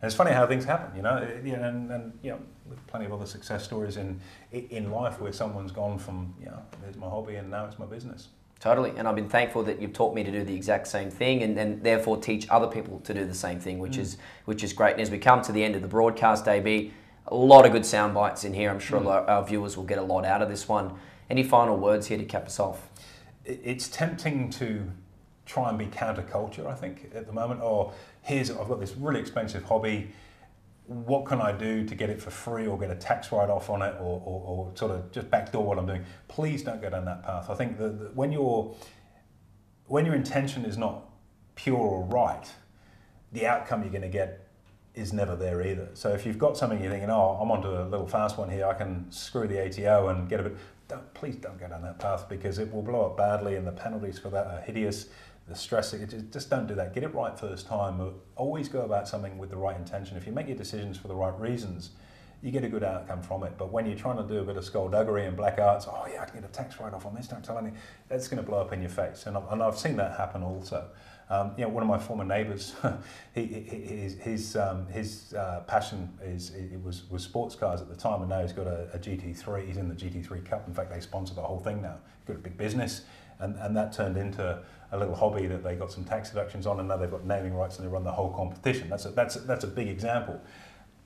And 0.00 0.08
it's 0.08 0.14
funny 0.14 0.30
how 0.30 0.46
things 0.46 0.64
happen, 0.64 0.94
you 0.94 1.02
know, 1.02 1.16
and, 1.16 1.90
and 1.90 2.18
you 2.22 2.30
know, 2.30 2.40
plenty 2.86 3.06
of 3.06 3.12
other 3.12 3.26
success 3.26 3.64
stories 3.64 3.96
in 3.96 4.20
in 4.52 4.90
life 4.92 5.20
where 5.20 5.32
someone's 5.32 5.72
gone 5.72 5.98
from, 5.98 6.34
you 6.38 6.46
know, 6.46 6.62
there's 6.82 6.96
my 6.96 7.08
hobby 7.08 7.34
and 7.34 7.50
now 7.50 7.64
it's 7.66 7.78
my 7.78 7.86
business. 7.86 8.28
Totally, 8.60 8.92
and 8.96 9.06
I've 9.06 9.14
been 9.14 9.28
thankful 9.28 9.62
that 9.64 9.80
you've 9.80 9.92
taught 9.92 10.14
me 10.16 10.24
to 10.24 10.32
do 10.32 10.42
the 10.42 10.54
exact 10.54 10.88
same 10.88 11.10
thing, 11.10 11.44
and, 11.44 11.56
and 11.56 11.82
therefore 11.82 12.16
teach 12.16 12.48
other 12.50 12.66
people 12.66 12.98
to 13.00 13.14
do 13.14 13.24
the 13.24 13.34
same 13.34 13.60
thing, 13.60 13.78
which 13.78 13.92
mm. 13.92 14.00
is 14.00 14.16
which 14.46 14.64
is 14.64 14.72
great. 14.72 14.92
And 14.92 15.00
as 15.00 15.10
we 15.12 15.18
come 15.18 15.42
to 15.42 15.52
the 15.52 15.62
end 15.62 15.76
of 15.76 15.82
the 15.82 15.88
broadcast, 15.88 16.48
AB, 16.48 16.92
a 17.28 17.34
lot 17.34 17.66
of 17.66 17.72
good 17.72 17.86
sound 17.86 18.14
bites 18.14 18.44
in 18.44 18.52
here. 18.52 18.70
I'm 18.70 18.80
sure 18.80 19.00
mm. 19.00 19.28
our 19.28 19.44
viewers 19.44 19.76
will 19.76 19.84
get 19.84 19.98
a 19.98 20.02
lot 20.02 20.24
out 20.24 20.42
of 20.42 20.48
this 20.48 20.66
one. 20.66 20.92
Any 21.30 21.44
final 21.44 21.76
words 21.76 22.06
here 22.06 22.18
to 22.18 22.24
cap 22.24 22.46
us 22.46 22.58
off? 22.58 22.88
It's 23.44 23.88
tempting 23.88 24.50
to 24.50 24.90
try 25.46 25.68
and 25.68 25.78
be 25.78 25.86
counterculture, 25.86 26.66
I 26.66 26.74
think, 26.74 27.12
at 27.14 27.26
the 27.26 27.32
moment. 27.32 27.60
Or 27.60 27.92
here's 28.22 28.50
I've 28.50 28.68
got 28.68 28.80
this 28.80 28.94
really 28.96 29.20
expensive 29.20 29.64
hobby. 29.64 30.10
What 30.86 31.26
can 31.26 31.40
I 31.40 31.52
do 31.52 31.84
to 31.84 31.94
get 31.94 32.08
it 32.08 32.20
for 32.20 32.30
free 32.30 32.66
or 32.66 32.78
get 32.78 32.90
a 32.90 32.94
tax 32.94 33.30
write 33.30 33.50
off 33.50 33.68
on 33.68 33.82
it 33.82 33.94
or, 34.00 34.22
or, 34.24 34.42
or, 34.46 34.72
sort 34.74 34.90
of 34.90 35.12
just 35.12 35.30
backdoor 35.30 35.62
what 35.62 35.78
I'm 35.78 35.86
doing? 35.86 36.04
Please 36.28 36.62
don't 36.62 36.80
go 36.80 36.88
down 36.88 37.04
that 37.04 37.22
path. 37.22 37.50
I 37.50 37.54
think 37.54 37.76
that 37.78 38.14
when 38.14 38.32
your 38.32 38.74
when 39.86 40.06
your 40.06 40.14
intention 40.14 40.64
is 40.64 40.78
not 40.78 41.04
pure 41.54 41.76
or 41.76 42.04
right, 42.04 42.46
the 43.32 43.46
outcome 43.46 43.82
you're 43.82 43.90
going 43.90 44.02
to 44.02 44.08
get 44.08 44.48
is 44.94 45.12
never 45.12 45.36
there 45.36 45.62
either. 45.62 45.88
So 45.94 46.10
if 46.10 46.26
you've 46.26 46.38
got 46.38 46.56
something 46.56 46.80
you're 46.80 46.90
thinking, 46.90 47.10
oh, 47.10 47.38
I'm 47.40 47.50
onto 47.50 47.68
a 47.68 47.84
little 47.84 48.06
fast 48.06 48.36
one 48.36 48.50
here, 48.50 48.66
I 48.66 48.74
can 48.74 49.10
screw 49.10 49.46
the 49.46 49.64
ATO 49.64 50.08
and 50.08 50.28
get 50.28 50.40
a 50.40 50.44
bit. 50.44 50.56
Don't, 50.88 51.14
please 51.14 51.36
don't 51.36 51.58
go 51.60 51.68
down 51.68 51.82
that 51.82 51.98
path 51.98 52.28
because 52.28 52.58
it 52.58 52.72
will 52.72 52.82
blow 52.82 53.06
up 53.06 53.16
badly 53.16 53.56
and 53.56 53.66
the 53.66 53.72
penalties 53.72 54.18
for 54.18 54.30
that 54.30 54.46
are 54.46 54.60
hideous 54.60 55.06
the 55.48 55.54
stress, 55.54 55.94
just 56.30 56.50
don't 56.50 56.66
do 56.66 56.74
that. 56.74 56.94
Get 56.94 57.02
it 57.02 57.14
right 57.14 57.38
first 57.38 57.66
time. 57.66 58.00
Uh, 58.00 58.10
always 58.36 58.68
go 58.68 58.82
about 58.82 59.08
something 59.08 59.38
with 59.38 59.50
the 59.50 59.56
right 59.56 59.76
intention. 59.76 60.16
If 60.16 60.26
you 60.26 60.32
make 60.32 60.46
your 60.46 60.56
decisions 60.56 60.98
for 60.98 61.08
the 61.08 61.14
right 61.14 61.38
reasons, 61.40 61.90
you 62.42 62.50
get 62.50 62.64
a 62.64 62.68
good 62.68 62.84
outcome 62.84 63.22
from 63.22 63.42
it. 63.42 63.54
But 63.58 63.72
when 63.72 63.86
you're 63.86 63.96
trying 63.96 64.18
to 64.18 64.22
do 64.22 64.38
a 64.38 64.44
bit 64.44 64.56
of 64.56 64.64
skullduggery 64.64 65.26
and 65.26 65.36
black 65.36 65.58
arts, 65.58 65.86
oh 65.88 66.06
yeah, 66.12 66.22
I 66.22 66.26
can 66.26 66.40
get 66.40 66.48
a 66.48 66.52
tax 66.52 66.78
write-off 66.78 67.06
on 67.06 67.14
this, 67.14 67.26
don't 67.26 67.44
tell 67.44 67.58
anything, 67.58 67.78
that's 68.08 68.28
going 68.28 68.42
to 68.42 68.48
blow 68.48 68.60
up 68.60 68.72
in 68.72 68.80
your 68.80 68.90
face. 68.90 69.26
And 69.26 69.36
I've, 69.36 69.50
and 69.50 69.62
I've 69.62 69.78
seen 69.78 69.96
that 69.96 70.16
happen 70.16 70.42
also. 70.42 70.88
Um, 71.30 71.52
you 71.58 71.64
know, 71.64 71.68
one 71.68 71.82
of 71.82 71.88
my 71.88 71.98
former 71.98 72.24
neighbours, 72.24 72.74
he, 73.34 73.44
his 73.44 74.14
his, 74.14 74.56
um, 74.56 74.86
his 74.86 75.34
uh, 75.34 75.60
passion 75.66 76.10
is 76.22 76.54
it 76.54 76.82
was 76.82 77.08
was 77.10 77.22
sports 77.22 77.54
cars 77.54 77.82
at 77.82 77.88
the 77.88 77.96
time, 77.96 78.22
and 78.22 78.30
now 78.30 78.40
he's 78.40 78.52
got 78.52 78.66
a, 78.66 78.88
a, 78.94 78.98
GT3. 78.98 79.66
He's 79.66 79.76
in 79.76 79.88
the 79.88 79.94
GT3 79.94 80.44
Cup. 80.46 80.66
In 80.66 80.72
fact, 80.72 80.90
they 80.90 81.00
sponsor 81.00 81.34
the 81.34 81.42
whole 81.42 81.60
thing 81.60 81.82
now. 81.82 81.96
He's 82.18 82.34
got 82.34 82.36
a 82.36 82.42
big 82.42 82.56
business, 82.56 83.02
and 83.40 83.56
and 83.56 83.76
that 83.76 83.92
turned 83.92 84.16
into 84.16 84.58
a 84.90 84.98
little 84.98 85.14
hobby 85.14 85.46
that 85.46 85.62
they 85.62 85.74
got 85.74 85.92
some 85.92 86.04
tax 86.04 86.30
deductions 86.30 86.66
on, 86.66 86.80
and 86.80 86.88
now 86.88 86.96
they've 86.96 87.10
got 87.10 87.24
naming 87.26 87.52
rights 87.52 87.78
and 87.78 87.86
they 87.86 87.92
run 87.92 88.04
the 88.04 88.12
whole 88.12 88.32
competition. 88.32 88.88
That's 88.88 89.04
a, 89.04 89.10
that's 89.10 89.36
a, 89.36 89.40
that's 89.40 89.64
a 89.64 89.68
big 89.68 89.88
example. 89.88 90.40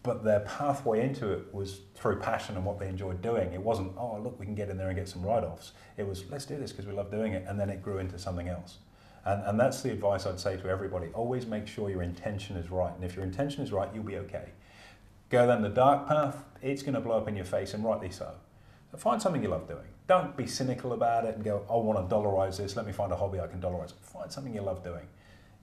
But 0.04 0.24
their 0.24 0.40
pathway 0.40 1.04
into 1.04 1.32
it 1.32 1.52
was 1.54 1.80
through 1.94 2.18
passion 2.18 2.56
and 2.56 2.64
what 2.64 2.78
they 2.78 2.88
enjoyed 2.88 3.22
doing. 3.22 3.52
It 3.52 3.62
wasn't, 3.62 3.92
oh, 3.96 4.18
look, 4.20 4.38
we 4.38 4.46
can 4.46 4.56
get 4.56 4.68
in 4.68 4.76
there 4.76 4.88
and 4.88 4.96
get 4.96 5.08
some 5.08 5.22
write 5.22 5.44
offs. 5.44 5.72
It 5.96 6.06
was, 6.06 6.24
let's 6.28 6.44
do 6.44 6.56
this 6.58 6.72
because 6.72 6.86
we 6.86 6.92
love 6.92 7.10
doing 7.10 7.34
it. 7.34 7.44
And 7.46 7.58
then 7.58 7.70
it 7.70 7.82
grew 7.82 7.98
into 7.98 8.18
something 8.18 8.48
else. 8.48 8.78
And, 9.24 9.42
and 9.44 9.60
that's 9.60 9.82
the 9.82 9.92
advice 9.92 10.26
I'd 10.26 10.40
say 10.40 10.56
to 10.56 10.68
everybody. 10.68 11.08
Always 11.14 11.46
make 11.46 11.66
sure 11.66 11.90
your 11.90 12.02
intention 12.02 12.56
is 12.56 12.70
right. 12.70 12.94
And 12.94 13.04
if 13.04 13.14
your 13.14 13.24
intention 13.24 13.62
is 13.62 13.72
right, 13.72 13.88
you'll 13.94 14.04
be 14.04 14.16
okay. 14.16 14.50
Go 15.30 15.46
down 15.46 15.62
the 15.62 15.68
dark 15.68 16.08
path, 16.08 16.44
it's 16.60 16.82
going 16.82 16.94
to 16.94 17.00
blow 17.00 17.16
up 17.16 17.28
in 17.28 17.36
your 17.36 17.46
face, 17.46 17.72
and 17.72 17.84
rightly 17.84 18.10
so. 18.10 18.32
So 18.90 18.98
find 18.98 19.22
something 19.22 19.42
you 19.42 19.48
love 19.48 19.66
doing. 19.66 19.86
Don't 20.06 20.36
be 20.36 20.46
cynical 20.46 20.92
about 20.92 21.24
it 21.24 21.36
and 21.36 21.44
go, 21.44 21.64
I 21.70 21.76
want 21.76 22.06
to 22.06 22.14
dollarize 22.14 22.58
this, 22.58 22.76
let 22.76 22.84
me 22.84 22.92
find 22.92 23.10
a 23.12 23.16
hobby 23.16 23.40
I 23.40 23.46
can 23.46 23.60
dollarize. 23.60 23.94
Find 24.02 24.30
something 24.30 24.54
you 24.54 24.60
love 24.60 24.84
doing. 24.84 25.06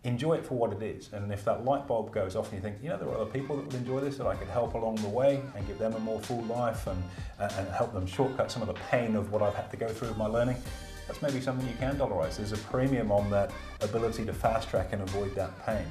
Enjoy 0.05 0.33
it 0.33 0.45
for 0.45 0.55
what 0.55 0.71
it 0.71 0.81
is. 0.81 1.11
And 1.11 1.31
if 1.31 1.45
that 1.45 1.65
light 1.65 1.85
bulb 1.85 2.11
goes 2.11 2.35
off 2.35 2.51
and 2.51 2.55
you 2.55 2.61
think, 2.61 2.81
you 2.81 2.89
know, 2.89 2.97
there 2.97 3.09
are 3.09 3.17
other 3.17 3.29
people 3.29 3.57
that 3.57 3.65
would 3.65 3.75
enjoy 3.75 3.99
this 3.99 4.17
that 4.17 4.25
I 4.25 4.33
could 4.33 4.47
help 4.47 4.73
along 4.73 4.95
the 4.95 5.09
way 5.09 5.41
and 5.55 5.67
give 5.67 5.77
them 5.77 5.93
a 5.93 5.99
more 5.99 6.19
full 6.21 6.41
life 6.45 6.87
and, 6.87 7.03
and 7.37 7.67
help 7.67 7.93
them 7.93 8.07
shortcut 8.07 8.49
some 8.49 8.61
of 8.61 8.69
the 8.69 8.79
pain 8.89 9.15
of 9.15 9.31
what 9.31 9.43
I've 9.43 9.53
had 9.53 9.69
to 9.71 9.77
go 9.77 9.89
through 9.89 10.07
with 10.07 10.17
my 10.17 10.25
learning, 10.25 10.55
that's 11.09 11.23
maybe 11.23 11.41
something 11.41 11.67
you 11.67 11.73
can 11.79 11.97
dollarize. 11.97 12.37
There's 12.37 12.51
a 12.51 12.57
premium 12.57 13.11
on 13.11 13.31
that 13.31 13.51
ability 13.81 14.25
to 14.25 14.33
fast 14.33 14.69
track 14.69 14.89
and 14.91 15.01
avoid 15.01 15.33
that 15.33 15.65
pain. 15.65 15.83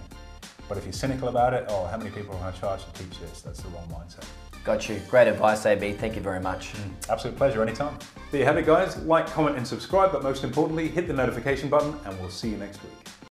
But 0.69 0.79
if 0.79 0.85
you're 0.85 0.93
cynical 0.93 1.27
about 1.27 1.55
it, 1.55 1.65
oh, 1.69 1.87
how 1.87 1.97
many 1.97 2.11
people 2.11 2.37
are 2.37 2.39
going 2.39 2.53
to 2.53 2.61
charge 2.61 2.85
to 2.85 2.93
teach 2.93 3.19
this? 3.19 3.43
That's 3.43 3.61
the 3.61 3.69
wrong 3.71 3.89
mindset. 3.89 4.25
Got 4.63 4.89
you. 4.89 5.01
Great 5.11 5.27
advice, 5.27 5.67
AB. 5.67 5.95
Thank 5.95 6.15
you 6.15 6.23
very 6.23 6.39
much. 6.39 6.73
Mm, 6.75 7.11
absolute 7.11 7.37
pleasure, 7.37 7.63
anytime. 7.63 7.99
There 8.31 8.39
you 8.39 8.47
have 8.47 8.59
it, 8.59 8.67
guys. 8.67 8.97
Like, 8.99 9.27
comment, 9.27 9.57
and 9.57 9.67
subscribe, 9.67 10.13
but 10.13 10.23
most 10.23 10.45
importantly, 10.45 10.87
hit 10.87 11.09
the 11.09 11.15
notification 11.15 11.69
button, 11.69 11.99
and 12.05 12.17
we'll 12.21 12.31
see 12.31 12.51
you 12.51 12.57
next 12.57 12.81
week. 12.85 13.08